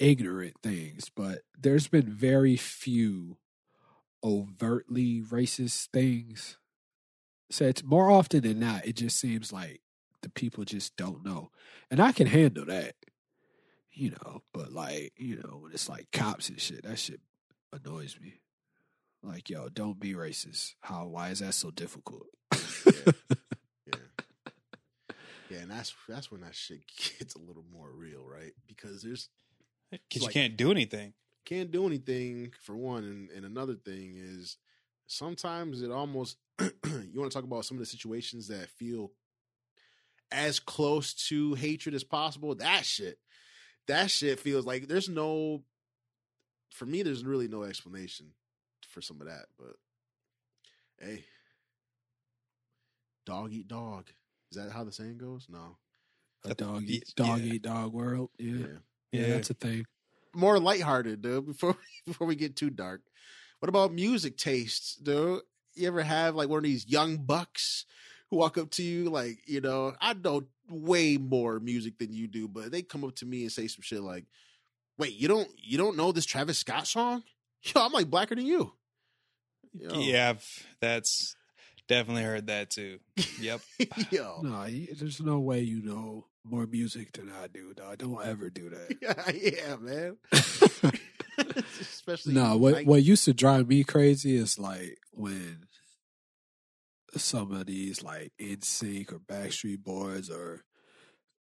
ignorant 0.00 0.54
things, 0.60 1.10
but 1.14 1.42
there's 1.56 1.86
been 1.86 2.10
very 2.10 2.56
few 2.56 3.36
overtly 4.24 5.22
racist 5.22 5.90
things. 5.92 6.58
So 7.50 7.66
it's 7.66 7.84
more 7.84 8.10
often 8.10 8.40
than 8.40 8.58
not, 8.58 8.84
it 8.84 8.96
just 8.96 9.20
seems 9.20 9.52
like 9.52 9.80
the 10.24 10.30
people 10.30 10.64
just 10.64 10.96
don't 10.96 11.24
know, 11.24 11.50
and 11.90 12.00
I 12.00 12.12
can 12.12 12.26
handle 12.26 12.64
that, 12.66 12.94
you 13.92 14.10
know. 14.10 14.42
But 14.52 14.72
like, 14.72 15.12
you 15.16 15.36
know, 15.36 15.58
when 15.62 15.72
it's 15.72 15.88
like 15.88 16.08
cops 16.12 16.48
and 16.48 16.60
shit, 16.60 16.82
that 16.84 16.98
shit 16.98 17.20
annoys 17.72 18.18
me. 18.20 18.40
Like, 19.22 19.48
yo, 19.48 19.68
don't 19.68 20.00
be 20.00 20.14
racist. 20.14 20.74
How? 20.80 21.06
Why 21.06 21.28
is 21.28 21.38
that 21.38 21.54
so 21.54 21.70
difficult? 21.70 22.26
yeah. 22.52 23.12
Yeah, 25.50 25.58
and 25.60 25.70
that's 25.70 25.94
that's 26.08 26.30
when 26.30 26.40
that 26.40 26.54
shit 26.54 26.80
gets 27.18 27.34
a 27.34 27.40
little 27.40 27.64
more 27.72 27.90
real, 27.92 28.24
right? 28.26 28.52
Because 28.66 29.02
there's 29.02 29.28
because 29.90 30.22
you 30.22 30.28
can't 30.28 30.56
do 30.56 30.70
anything. 30.70 31.12
can't 31.44 31.70
do 31.70 31.86
anything 31.86 32.52
for 32.62 32.76
one, 32.76 33.04
and, 33.04 33.30
and 33.30 33.44
another 33.44 33.74
thing 33.74 34.14
is 34.16 34.56
sometimes 35.06 35.82
it 35.82 35.90
almost 35.90 36.38
you 36.60 37.12
want 37.14 37.30
to 37.30 37.34
talk 37.34 37.44
about 37.44 37.64
some 37.64 37.76
of 37.76 37.80
the 37.80 37.86
situations 37.86 38.48
that 38.48 38.68
feel 38.78 39.12
as 40.34 40.58
close 40.60 41.14
to 41.28 41.54
hatred 41.54 41.94
as 41.94 42.04
possible. 42.04 42.54
That 42.56 42.84
shit, 42.84 43.18
that 43.86 44.10
shit 44.10 44.40
feels 44.40 44.66
like 44.66 44.88
there's 44.88 45.08
no. 45.08 45.62
For 46.70 46.86
me, 46.86 47.02
there's 47.02 47.24
really 47.24 47.46
no 47.48 47.62
explanation 47.62 48.32
for 48.88 49.00
some 49.00 49.20
of 49.20 49.28
that, 49.28 49.46
but 49.58 49.76
hey, 51.00 51.24
dog 53.26 53.52
eat 53.52 53.68
dog. 53.68 54.08
Is 54.50 54.58
that 54.58 54.72
how 54.72 54.84
the 54.84 54.92
saying 54.92 55.18
goes? 55.18 55.46
No. 55.48 55.76
A 56.44 56.54
dog 56.54 56.82
eat 56.86 57.04
dog 57.16 57.40
yeah. 57.40 57.54
eat 57.54 57.62
dog 57.62 57.92
world. 57.92 58.30
Yeah. 58.38 58.52
Yeah. 58.52 58.66
yeah, 59.12 59.20
Yeah. 59.20 59.28
that's 59.34 59.50
a 59.50 59.54
thing. 59.54 59.84
more 60.34 60.58
lighthearted, 60.58 61.22
dude. 61.22 61.46
Before 61.46 61.76
before 62.06 62.26
we 62.26 62.36
get 62.36 62.56
too 62.56 62.70
dark, 62.70 63.02
what 63.60 63.68
about 63.68 63.92
music 63.92 64.36
tastes, 64.36 64.96
dude? 64.96 65.40
You 65.74 65.88
ever 65.88 66.02
have 66.02 66.34
like 66.34 66.48
one 66.48 66.58
of 66.58 66.64
these 66.64 66.86
young 66.88 67.16
bucks 67.18 67.86
who 68.34 68.38
walk 68.40 68.58
up 68.58 68.70
to 68.72 68.82
you, 68.82 69.10
like 69.10 69.38
you 69.46 69.60
know, 69.60 69.94
I 70.00 70.14
know 70.14 70.44
way 70.68 71.16
more 71.16 71.60
music 71.60 71.98
than 71.98 72.12
you 72.12 72.26
do, 72.26 72.48
but 72.48 72.72
they 72.72 72.82
come 72.82 73.04
up 73.04 73.14
to 73.16 73.26
me 73.26 73.42
and 73.42 73.52
say 73.52 73.68
some 73.68 73.82
shit 73.82 74.00
like, 74.02 74.24
"Wait, 74.98 75.12
you 75.14 75.28
don't 75.28 75.48
you 75.56 75.78
don't 75.78 75.96
know 75.96 76.10
this 76.12 76.26
Travis 76.26 76.58
Scott 76.58 76.86
song? 76.86 77.22
Yo, 77.62 77.80
I'm 77.84 77.92
like 77.92 78.10
blacker 78.10 78.34
than 78.34 78.46
you." 78.46 78.72
Yo. 79.72 79.98
Yeah, 79.98 80.34
that's 80.80 81.34
definitely 81.88 82.22
heard 82.22 82.46
that 82.48 82.70
too. 82.70 82.98
Yep. 83.40 83.60
yo, 84.10 84.40
No, 84.42 84.66
there's 84.68 85.20
no 85.20 85.40
way 85.40 85.60
you 85.62 85.82
know 85.82 86.26
more 86.44 86.66
music 86.66 87.12
than 87.12 87.30
I 87.42 87.46
do, 87.48 87.72
dog. 87.74 87.98
Don't 87.98 88.24
ever 88.24 88.50
do 88.50 88.70
that. 89.00 89.34
yeah, 89.34 89.76
man. 89.76 90.16
Especially 91.80 92.34
no, 92.34 92.56
what 92.56 92.72
like- 92.74 92.86
what 92.86 93.02
used 93.02 93.24
to 93.24 93.34
drive 93.34 93.68
me 93.68 93.82
crazy 93.84 94.36
is 94.36 94.58
like 94.58 94.98
when 95.12 95.66
some 97.18 97.52
of 97.52 97.66
these 97.66 98.02
like 98.02 98.32
NSYNC 98.40 99.12
or 99.12 99.18
Backstreet 99.18 99.82
Boys 99.82 100.30
or 100.30 100.64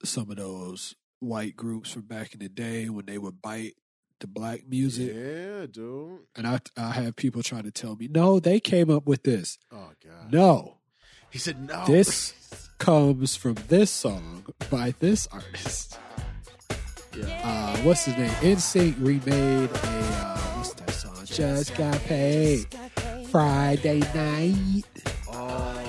some 0.03 0.29
of 0.31 0.37
those 0.37 0.95
white 1.19 1.55
groups 1.55 1.91
from 1.91 2.03
back 2.03 2.33
in 2.33 2.39
the 2.39 2.49
day 2.49 2.89
when 2.89 3.05
they 3.05 3.17
would 3.17 3.41
bite 3.41 3.73
the 4.19 4.27
black 4.27 4.61
music. 4.67 5.13
Yeah, 5.15 5.65
dude. 5.69 6.19
And 6.35 6.45
I 6.47 6.59
I 6.77 6.91
had 6.91 7.15
people 7.15 7.43
trying 7.43 7.63
to 7.63 7.71
tell 7.71 7.95
me, 7.95 8.07
no, 8.09 8.39
they 8.39 8.59
came 8.59 8.89
up 8.89 9.05
with 9.05 9.23
this. 9.23 9.57
Oh 9.71 9.91
god. 10.05 10.31
No, 10.33 10.77
He 11.31 11.39
said 11.39 11.67
no. 11.67 11.85
this 11.85 12.33
comes 12.77 13.35
from 13.35 13.55
this 13.69 13.89
song 13.91 14.45
by 14.69 14.93
this 14.99 15.27
artist. 15.31 15.97
yeah. 17.17 17.41
Uh, 17.43 17.77
what's 17.83 18.05
his 18.05 18.17
name? 18.17 18.29
NSYNC 18.29 18.95
remade 18.99 19.69
a 19.69 19.73
uh, 19.73 20.37
what's 20.57 20.73
that 20.73 20.91
song? 20.91 21.25
Just 21.25 21.75
got 21.77 21.97
paid 22.01 22.65
Friday 23.29 23.99
night. 24.13 24.83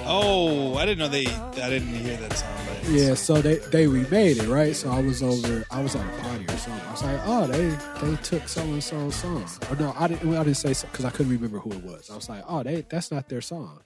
Oh, 0.07 0.77
I 0.77 0.85
didn't 0.87 0.99
know 0.99 1.09
they. 1.09 1.27
I 1.27 1.71
didn't 1.71 1.89
hear 1.95 2.17
that 2.17 2.33
song. 2.35 2.51
But 2.67 2.91
Yeah, 2.91 3.15
so 3.15 3.41
they 3.41 3.57
they 3.57 3.87
remade 3.87 4.37
it, 4.39 4.49
right? 4.49 4.75
So 4.77 4.91
I 4.91 5.01
was 5.01 5.23
over, 5.23 5.65
I 5.71 5.83
was 5.83 5.95
at 5.97 6.05
a 6.07 6.23
party 6.23 6.45
or 6.47 6.57
something. 6.57 6.87
I 6.87 6.91
was 6.93 7.03
like, 7.03 7.21
oh, 7.25 7.47
they 7.47 7.69
they 8.07 8.17
took 8.23 8.49
so 8.49 8.63
and 8.63 8.83
so's 8.85 9.15
song. 9.15 9.45
Or 9.71 9.77
no, 9.77 9.95
I 9.99 10.09
didn't. 10.09 10.35
I 10.37 10.45
didn't 10.45 10.57
say 10.57 10.75
so 10.75 10.87
because 10.91 11.05
I 11.05 11.11
couldn't 11.11 11.33
remember 11.33 11.59
who 11.59 11.73
it 11.73 11.83
was. 11.83 12.11
I 12.11 12.15
was 12.17 12.29
like, 12.29 12.45
oh, 12.47 12.63
they 12.63 12.83
that's 12.89 13.11
not 13.11 13.29
their 13.29 13.41
song. 13.41 13.81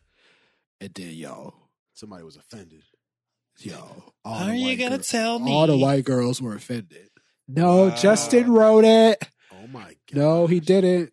And 0.81 0.93
then 0.95 1.11
yo, 1.11 1.55
Somebody 1.95 2.23
was 2.25 2.37
offended. 2.37 2.83
yo, 3.59 3.75
all 4.25 4.35
How 4.39 4.47
are 4.51 4.55
you 4.55 4.77
gonna 4.77 4.97
girl- 4.97 5.05
tell 5.05 5.39
me? 5.39 5.53
All 5.53 5.67
the 5.67 5.77
white 5.77 6.05
girls 6.05 6.41
were 6.43 6.55
offended. 6.55 7.09
No, 7.49 7.89
Wow. 7.89 7.95
Justin 7.97 8.51
wrote 8.53 8.85
it. 8.85 9.25
Oh 9.53 9.67
my 9.69 9.85
god. 9.85 9.95
No, 10.13 10.47
he 10.47 10.61
didn't. 10.61 11.13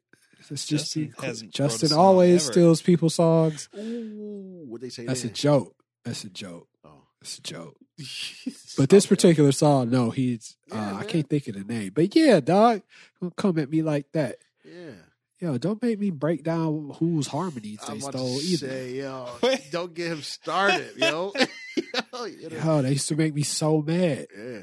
It's 0.52 0.66
just 0.66 0.86
Justin 0.94 1.14
he- 1.20 1.26
hasn't 1.26 1.52
Justin 1.54 1.94
always 1.94 2.44
ever. 2.44 2.54
steals 2.54 2.82
people's 2.82 3.16
songs. 3.16 3.70
Ooh, 3.78 4.66
what 4.68 4.82
they 4.82 4.90
say? 4.90 5.06
That's 5.06 5.24
a 5.24 5.30
joke. 5.30 5.76
That's 6.04 6.24
a 6.24 6.30
joke. 6.30 6.68
Oh. 6.84 7.04
That's 7.22 7.38
a 7.38 7.42
joke. 7.42 7.76
But 8.78 8.90
this 8.90 9.06
particular 9.06 9.54
song, 9.54 9.90
no, 9.90 10.10
he's 10.10 10.58
uh, 10.70 10.98
I 11.00 11.06
can't 11.06 11.30
think 11.30 11.48
of 11.48 11.56
the 11.56 11.64
name. 11.64 11.92
But 11.96 12.14
yeah, 12.14 12.42
dog, 12.42 12.82
don't 13.22 13.34
come 13.38 13.58
at 13.58 13.70
me 13.70 13.82
like 13.82 14.12
that. 14.12 14.36
Yeah. 14.66 14.92
Yo, 15.40 15.58
don't 15.58 15.82
make 15.82 15.98
me 15.98 16.10
break 16.10 16.44
down 16.44 16.92
whose 17.00 17.28
harmonies 17.28 17.80
they 17.88 17.94
I'm 17.94 18.00
about 18.00 18.12
stole 18.14 18.38
to 18.40 18.44
either. 18.46 18.68
say, 18.68 18.92
yo, 18.96 19.30
don't 19.72 19.94
get 19.94 20.12
him 20.12 20.22
started, 20.24 20.92
yo. 20.98 21.32
yo, 21.38 22.26
you 22.26 22.50
know- 22.50 22.58
Yo, 22.66 22.82
they 22.82 22.92
used 22.92 23.08
to 23.08 23.16
make 23.16 23.34
me 23.34 23.44
so 23.44 23.82
mad. 23.82 24.28
yeah. 24.38 24.60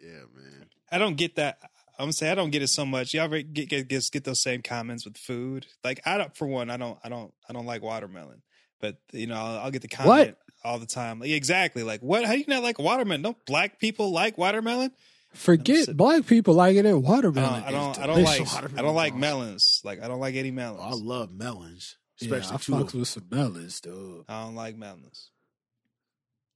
Yeah, 0.00 0.20
man. 0.34 0.66
I 0.90 0.96
don't 0.98 1.16
get 1.16 1.36
that. 1.36 1.58
I'm 1.98 2.04
gonna 2.04 2.12
say 2.12 2.30
I 2.30 2.34
don't 2.34 2.50
get 2.50 2.62
it 2.62 2.68
so 2.68 2.84
much. 2.84 3.14
You 3.14 3.20
ever 3.20 3.40
get 3.42 3.68
get 3.68 3.88
get, 3.88 4.08
get 4.12 4.24
those 4.24 4.42
same 4.42 4.62
comments 4.62 5.04
with 5.04 5.16
food? 5.16 5.66
Like 5.84 6.00
I 6.06 6.18
don't, 6.18 6.36
for 6.36 6.46
one, 6.46 6.70
I 6.70 6.76
don't, 6.76 6.98
I 7.02 7.08
don't, 7.08 7.32
I 7.48 7.52
don't 7.52 7.66
like 7.66 7.82
watermelon. 7.82 8.42
But 8.80 8.96
you 9.12 9.26
know, 9.26 9.36
I'll, 9.36 9.58
I'll 9.64 9.70
get 9.70 9.82
the 9.82 9.88
comment 9.88 10.36
all 10.62 10.78
the 10.78 10.86
time. 10.86 11.20
Like, 11.20 11.30
exactly. 11.30 11.82
Like, 11.82 12.00
what? 12.00 12.24
How 12.24 12.32
do 12.32 12.38
you 12.38 12.44
not 12.48 12.62
like 12.62 12.78
watermelon? 12.78 13.22
Don't 13.22 13.46
black 13.46 13.78
people 13.80 14.12
like 14.12 14.36
watermelon? 14.36 14.90
Forget 15.32 15.74
Understood. 15.74 15.96
black 15.96 16.26
people 16.26 16.54
like 16.54 16.76
it. 16.76 16.86
I 16.86 16.92
Watermelon. 16.94 17.62
don't. 17.62 17.68
I 17.68 17.70
don't. 17.70 17.98
I 17.98 18.06
don't 18.06 18.22
like. 18.22 18.78
I 18.78 18.82
don't 18.82 18.94
like 18.94 19.14
melons. 19.14 19.80
Like 19.84 20.02
I 20.02 20.08
don't 20.08 20.20
like 20.20 20.34
any 20.34 20.50
Oh, 20.60 20.76
I 20.80 20.92
love 20.92 21.30
melons, 21.32 21.96
Yeah, 22.20 22.26
especially 22.36 22.54
I 22.54 22.58
fucks 22.82 22.94
with 22.94 23.08
some 23.08 23.26
melons, 23.30 23.80
dude. 23.80 24.24
I 24.28 24.44
don't 24.44 24.54
like 24.54 24.76
melons. 24.76 25.30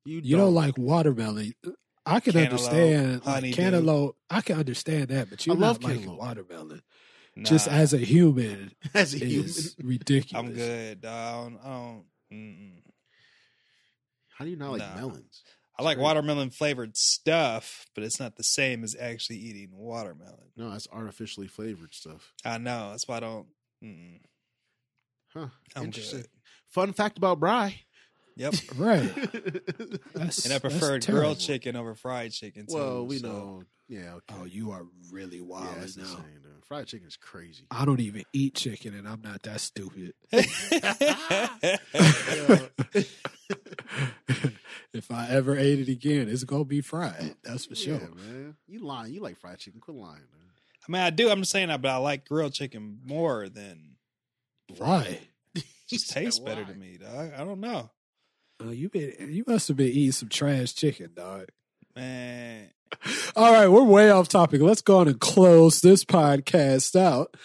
You, 0.04 0.20
You 0.22 0.36
don't 0.36 0.54
like 0.54 0.78
watermelon. 0.78 1.52
I 2.06 2.20
can 2.20 2.32
Cantaloupe, 2.32 2.52
understand 2.72 3.26
like 3.26 3.54
cantaloupe. 3.54 4.16
I 4.30 4.40
can 4.40 4.58
understand 4.58 5.08
that, 5.08 5.28
but 5.30 5.46
you're 5.46 5.54
love 5.56 5.80
not 5.80 5.84
liking 5.88 6.00
cantaloupe. 6.02 6.18
watermelon. 6.20 6.82
Nah, 7.36 7.48
Just 7.48 7.68
as 7.68 7.92
a 7.94 7.98
human 7.98 8.72
as 8.94 9.14
a 9.14 9.18
human. 9.18 9.52
ridiculous. 9.82 10.34
I'm 10.34 10.52
good. 10.54 11.00
dog. 11.02 11.12
I 11.12 11.32
don't. 11.44 11.58
I 11.62 11.68
don't. 11.68 12.82
How 14.36 14.44
do 14.44 14.50
you 14.50 14.56
not 14.56 14.72
like 14.72 14.80
Nah. 14.80 14.94
melons? 14.96 15.42
I 15.78 15.82
like 15.82 15.98
watermelon 15.98 16.50
flavored 16.50 16.96
stuff, 16.96 17.86
but 17.94 18.04
it's 18.04 18.20
not 18.20 18.36
the 18.36 18.42
same 18.42 18.84
as 18.84 18.94
actually 18.98 19.36
eating 19.38 19.70
watermelon. 19.72 20.50
No, 20.56 20.70
that's 20.70 20.86
artificially 20.92 21.46
flavored 21.46 21.94
stuff. 21.94 22.34
I 22.44 22.58
know. 22.58 22.90
That's 22.90 23.08
why 23.08 23.16
I 23.16 23.20
don't. 23.20 23.46
Mm-mm. 23.82 24.20
Huh. 25.32 25.46
I'm 25.74 25.84
Interesting. 25.84 26.20
good. 26.22 26.28
Fun 26.68 26.92
fact 26.92 27.16
about 27.16 27.40
Bry. 27.40 27.80
Yep. 28.36 28.54
Right. 28.76 29.02
That's, 30.14 30.44
And 30.44 30.54
I 30.54 30.58
that's 30.58 30.60
preferred 30.60 31.04
grilled 31.06 31.38
chicken 31.38 31.76
over 31.76 31.94
fried 31.94 32.32
chicken. 32.32 32.66
Too, 32.66 32.74
well, 32.74 33.06
we 33.06 33.18
so- 33.18 33.28
know. 33.28 33.62
Yeah. 33.88 34.14
Okay. 34.14 34.34
Oh, 34.40 34.44
you 34.44 34.70
are 34.70 34.86
really 35.10 35.40
wild 35.40 35.74
that's 35.80 35.96
now. 35.96 36.04
insane. 36.04 36.24
Fried 36.68 36.86
chicken 36.86 37.08
is 37.08 37.16
crazy. 37.16 37.64
I 37.72 37.84
don't 37.84 37.98
even 37.98 38.22
eat 38.32 38.54
chicken, 38.54 38.94
and 38.94 39.08
I'm 39.08 39.20
not 39.22 39.42
that 39.42 39.60
stupid. 39.60 40.14
if 44.92 45.10
I 45.10 45.28
ever 45.30 45.56
ate 45.56 45.80
it 45.80 45.88
again, 45.88 46.28
it's 46.28 46.44
gonna 46.44 46.64
be 46.64 46.80
fried. 46.80 47.34
That's 47.42 47.66
for 47.66 47.74
sure. 47.74 47.98
Man. 47.98 48.54
You 48.68 48.84
lying. 48.86 49.12
You 49.12 49.20
like 49.20 49.38
fried 49.38 49.58
chicken. 49.58 49.80
Quit 49.80 49.96
lying, 49.96 50.14
man. 50.14 50.50
I 50.88 50.92
mean, 50.92 51.02
I 51.02 51.10
do. 51.10 51.28
I'm 51.30 51.40
just 51.40 51.50
saying 51.52 51.68
that, 51.68 51.82
but 51.82 51.90
I 51.90 51.96
like 51.96 52.26
grilled 52.28 52.52
chicken 52.54 53.00
more 53.04 53.48
than 53.48 53.96
Why? 54.78 55.18
it 55.54 55.64
just 55.88 56.10
tastes 56.10 56.38
better 56.38 56.62
why. 56.62 56.72
to 56.72 56.78
me. 56.78 56.98
Dog. 56.98 57.32
I 57.36 57.44
don't 57.44 57.60
know, 57.60 57.90
Uh, 58.60 58.70
you 58.70 58.88
been 58.88 59.12
you 59.30 59.44
must 59.46 59.68
have 59.68 59.76
been 59.76 59.88
eating 59.88 60.12
some 60.12 60.28
trash 60.28 60.74
chicken, 60.74 61.10
dog. 61.14 61.48
man. 61.96 62.70
All 63.36 63.52
right, 63.52 63.68
we're 63.68 63.84
way 63.84 64.10
off 64.10 64.28
topic. 64.28 64.60
Let's 64.60 64.82
go 64.82 64.98
on 64.98 65.08
and 65.08 65.20
close 65.20 65.80
this 65.80 66.04
podcast 66.04 66.98
out. 67.00 67.36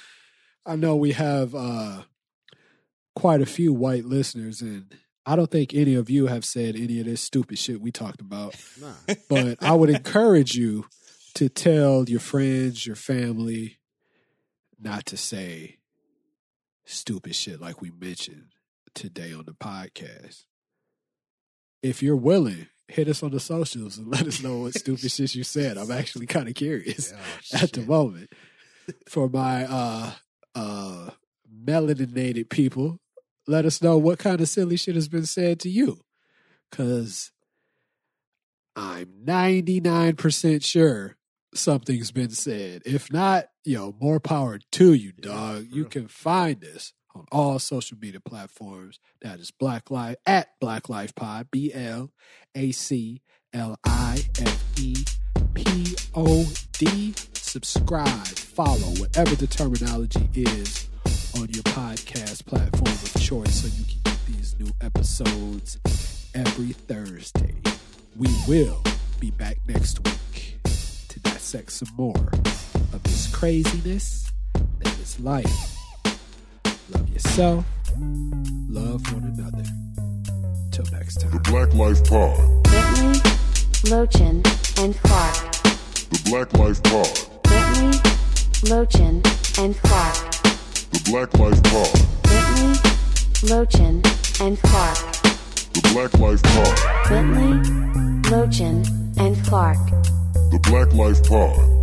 I 0.65 0.75
know 0.75 0.95
we 0.95 1.12
have 1.12 1.54
uh 1.54 2.01
quite 3.15 3.41
a 3.41 3.45
few 3.45 3.71
white 3.71 4.06
listeners, 4.06 4.62
and 4.62 4.93
I 5.25 5.36
don't 5.36 5.49
think 5.49 5.73
any 5.73 5.95
of 5.95 6.10
you 6.10 6.28
have 6.28 6.43
said 6.43 6.75
any 6.75 6.99
of 6.99 7.06
this 7.06 7.21
stupid 7.21 7.58
shit 7.60 7.80
we 7.80 7.91
talked 7.91 8.21
about. 8.21 8.56
Nah. 8.82 9.13
But 9.30 9.63
I 9.63 9.73
would 9.73 9.89
encourage 9.89 10.56
you 10.56 10.86
to 11.36 11.47
tell 11.49 12.10
your 12.10 12.19
friends, 12.19 12.86
your 12.86 12.95
family, 12.95 13.78
not 14.80 15.06
to 15.08 15.17
say 15.17 15.78
stupid 16.86 17.36
shit 17.36 17.62
like 17.62 17.82
we 17.82 17.91
mentioned 17.91 18.47
today 18.93 19.34
on 19.34 19.45
the 19.45 19.54
podcast. 19.54 20.43
If 21.85 22.01
you're 22.01 22.15
willing, 22.15 22.65
hit 22.87 23.07
us 23.07 23.21
on 23.21 23.29
the 23.29 23.39
socials 23.39 23.99
and 23.99 24.07
let 24.07 24.25
us 24.25 24.41
know 24.41 24.61
what 24.61 24.73
stupid 24.73 25.11
shit 25.11 25.35
you 25.35 25.43
said. 25.43 25.77
I'm 25.77 25.91
actually 26.01 26.25
kind 26.25 26.47
of 26.47 26.55
curious 26.55 27.13
Oh, 27.15 27.57
at 27.61 27.73
the 27.73 27.81
moment. 27.81 28.31
For 29.07 29.29
my 29.29 29.65
uh 29.65 30.11
uh 30.55 31.09
melaninated 31.63 32.49
people, 32.49 32.99
let 33.47 33.65
us 33.65 33.83
know 33.83 33.99
what 33.99 34.17
kind 34.17 34.41
of 34.41 34.49
silly 34.49 34.77
shit 34.77 34.95
has 34.95 35.07
been 35.07 35.27
said 35.27 35.59
to 35.59 35.69
you. 35.69 35.99
Cause 36.71 37.31
I'm 38.75 39.09
99% 39.23 40.65
sure 40.65 41.17
something's 41.53 42.11
been 42.11 42.31
said. 42.31 42.81
If 42.85 43.13
not, 43.13 43.45
yo, 43.63 43.95
more 44.01 44.19
power 44.19 44.59
to 44.73 44.93
you, 44.93 45.13
dog. 45.13 45.67
for 45.69 45.75
you 45.75 45.85
can 45.85 46.07
find 46.07 46.63
us 46.65 46.93
on 47.15 47.25
all 47.32 47.60
social 47.60 47.97
media 47.97 48.19
platforms. 48.19 48.99
That 49.21 49.39
is 49.39 49.51
Black 49.51 49.89
Life 49.89 50.17
at 50.25 50.49
Black 50.60 50.89
Life 50.89 51.15
Pod, 51.15 51.47
B 51.49 51.71
L 51.73 52.12
A 52.54 52.71
C 52.71 53.21
L 53.54 53.78
I 53.84 54.23
F 54.39 54.63
E 54.80 54.95
P 55.54 55.95
O 56.13 56.45
D. 56.73 57.13
Subscribe, 57.34 58.28
follow, 58.28 58.91
whatever 58.99 59.34
the 59.36 59.47
terminology 59.47 60.30
is 60.34 60.89
on 61.36 61.47
your 61.49 61.63
podcast 61.63 62.45
platform 62.45 62.91
of 62.91 63.21
choice 63.21 63.62
so 63.62 63.67
you 63.67 63.86
can 63.86 64.01
get 64.04 64.25
these 64.25 64.56
new 64.60 64.71
episodes 64.82 65.78
every 66.36 66.73
Thursday. 66.73 67.56
We 68.17 68.28
will 68.47 68.84
be 69.19 69.32
back 69.32 69.58
next 69.67 69.99
week 70.06 70.58
to 70.63 71.19
dissect 71.21 71.71
some 71.71 71.89
more 71.97 72.30
of 72.93 73.04
this 73.04 73.34
craziness 73.34 74.32
that 74.54 74.99
is 74.99 75.19
life. 75.19 75.74
Love 76.91 77.09
yourself, 77.09 77.65
love 78.69 79.11
one 79.11 79.23
another. 79.23 79.63
Till 80.71 80.85
next 80.91 81.19
time. 81.19 81.31
The 81.31 81.39
time. 81.39 81.51
Black 81.51 81.73
Life 81.73 82.03
Pod. 82.03 82.63
Bentley, 82.63 83.19
Lochin, 83.89 84.43
and 84.79 84.95
Clark. 84.97 85.51
The 86.11 86.21
Black 86.29 86.53
Life 86.53 86.83
Pod. 86.83 87.09
Bentley, 87.43 87.97
Lochin, 88.69 89.23
and 89.57 89.75
Clark. 89.77 90.31
The 90.91 91.01
Black 91.09 91.33
Life 91.39 91.63
Pod. 91.63 91.93
Bentley, 92.23 92.77
Lochin, 93.49 94.41
and 94.41 94.59
Clark. 94.61 94.97
The 95.73 95.89
Black 95.91 96.13
Life 96.19 96.43
Pod. 96.43 97.09
Bentley, 97.09 98.29
Lochin, 98.29 98.85
and 99.17 99.43
Clark. 99.45 99.77
The 100.51 100.59
Black 100.61 100.93
Life 100.93 101.23
Pod. 101.27 101.74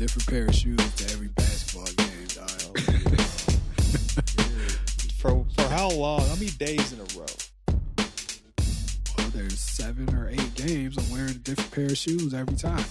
Different 0.00 0.26
pair 0.28 0.46
of 0.46 0.54
shoes 0.54 0.78
to 0.94 1.04
every 1.12 1.28
basketball 1.28 1.84
game, 1.84 2.26
dog. 2.34 2.48
For 5.20 5.44
for 5.54 5.62
how 5.68 5.90
long? 5.90 6.22
How 6.26 6.34
many 6.36 6.46
days 6.52 6.94
in 6.94 7.00
a 7.00 7.04
row? 7.18 7.26
Well, 9.18 9.28
there's 9.34 9.58
seven 9.60 10.08
or 10.16 10.30
eight 10.30 10.54
games. 10.54 10.96
I'm 10.96 11.10
wearing 11.10 11.32
a 11.32 11.34
different 11.34 11.70
pair 11.72 11.84
of 11.84 11.98
shoes 11.98 12.32
every 12.32 12.56
time. 12.56 12.82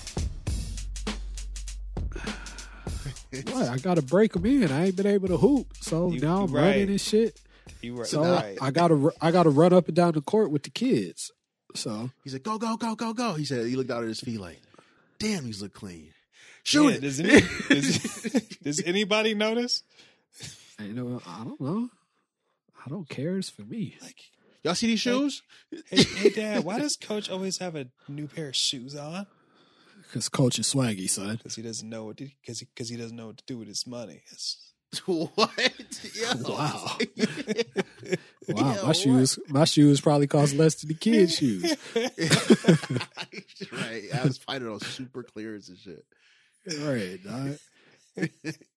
what? 3.52 3.70
I 3.70 3.80
got 3.80 3.96
to 3.96 4.04
break 4.04 4.34
them 4.34 4.46
in. 4.46 4.72
I 4.72 4.86
ain't 4.86 4.96
been 4.96 5.08
able 5.08 5.30
to 5.30 5.38
hoop, 5.38 5.74
so 5.82 6.12
You- 6.12 6.20
now 6.22 6.44
I'm 6.44 6.52
right. 6.52 6.62
running 6.68 6.90
and 6.90 7.02
shit. 7.02 7.40
You 7.82 7.96
were 7.96 8.06
So 8.06 8.22
right. 8.22 8.56
I 8.62 8.70
got 8.70 8.90
to 8.90 9.12
I 9.20 9.32
got 9.32 9.44
to 9.44 9.50
run 9.50 9.74
up 9.74 9.88
and 9.88 9.96
down 9.96 10.12
the 10.14 10.22
court 10.22 10.52
with 10.52 10.62
the 10.62 10.70
kids. 10.70 11.32
So 11.74 12.12
He's 12.24 12.34
like, 12.34 12.44
go, 12.44 12.60
go, 12.60 12.78
go, 12.78 12.94
go, 12.94 13.14
go. 13.14 13.34
He 13.34 13.46
said, 13.46 13.66
he 13.66 13.76
looked 13.76 13.90
out 13.90 14.04
at 14.04 14.10
his 14.10 14.20
feet 14.20 14.40
like, 14.40 14.62
damn, 15.18 15.46
these 15.46 15.64
look 15.64 15.74
clean. 15.74 16.12
Shoot 16.70 16.90
Yeah, 16.90 16.96
it. 16.98 17.02
Does, 17.02 17.20
any, 17.20 17.42
does, 17.70 17.98
does 18.64 18.84
anybody 18.86 19.34
notice? 19.34 19.82
you 20.80 20.94
know, 20.94 21.20
I 21.26 21.44
don't 21.44 21.60
know. 21.60 21.90
I 22.86 22.90
don't 22.90 23.10
care. 23.10 23.38
It's 23.38 23.50
for 23.50 23.64
me. 23.64 23.98
Like, 24.04 24.18
Y'all 24.64 24.76
see 24.76 24.86
these 24.88 25.00
shoes? 25.00 25.42
hey, 25.90 26.04
hey, 26.04 26.30
Dad, 26.36 26.64
why 26.64 26.78
does 26.80 26.96
Coach 26.96 27.28
always 27.30 27.58
have 27.58 27.76
a 27.76 27.88
new 28.08 28.28
pair 28.28 28.50
of 28.50 28.56
shoes 28.56 28.96
on? 28.96 29.26
Because 30.04 30.30
coach 30.30 30.60
is 30.60 30.72
swaggy, 30.72 31.10
son. 31.10 31.38
Because 31.38 31.56
he 31.56 31.62
doesn't 31.62 31.88
know 31.90 32.06
what 32.06 32.18
because 32.18 32.60
because 32.62 32.90
he, 32.90 32.98
doesn't 32.98 33.16
know 33.16 33.28
what 33.28 33.38
to 33.38 33.44
do 33.48 33.58
with 33.58 33.68
his 33.68 33.86
money. 33.88 34.22
It's, 34.32 34.72
what? 35.06 35.38
Yo. 36.16 36.50
Wow. 36.50 36.98
Wow, 36.98 36.98
Yeah, 38.48 38.64
my 38.64 38.84
what? 38.84 38.96
shoes, 38.96 39.40
my 39.48 39.66
shoes 39.66 40.02
probably 40.02 40.28
cost 40.28 40.56
less 40.56 40.76
than 40.76 40.88
the 40.90 40.94
kids' 40.96 41.36
shoes. 41.38 41.76
right. 43.72 44.04
I 44.14 44.24
was 44.24 44.38
finding 44.38 44.70
those 44.70 44.86
super 44.86 45.24
clears 45.24 45.70
and 45.70 45.78
shit. 45.78 46.04
Right. 46.66 47.20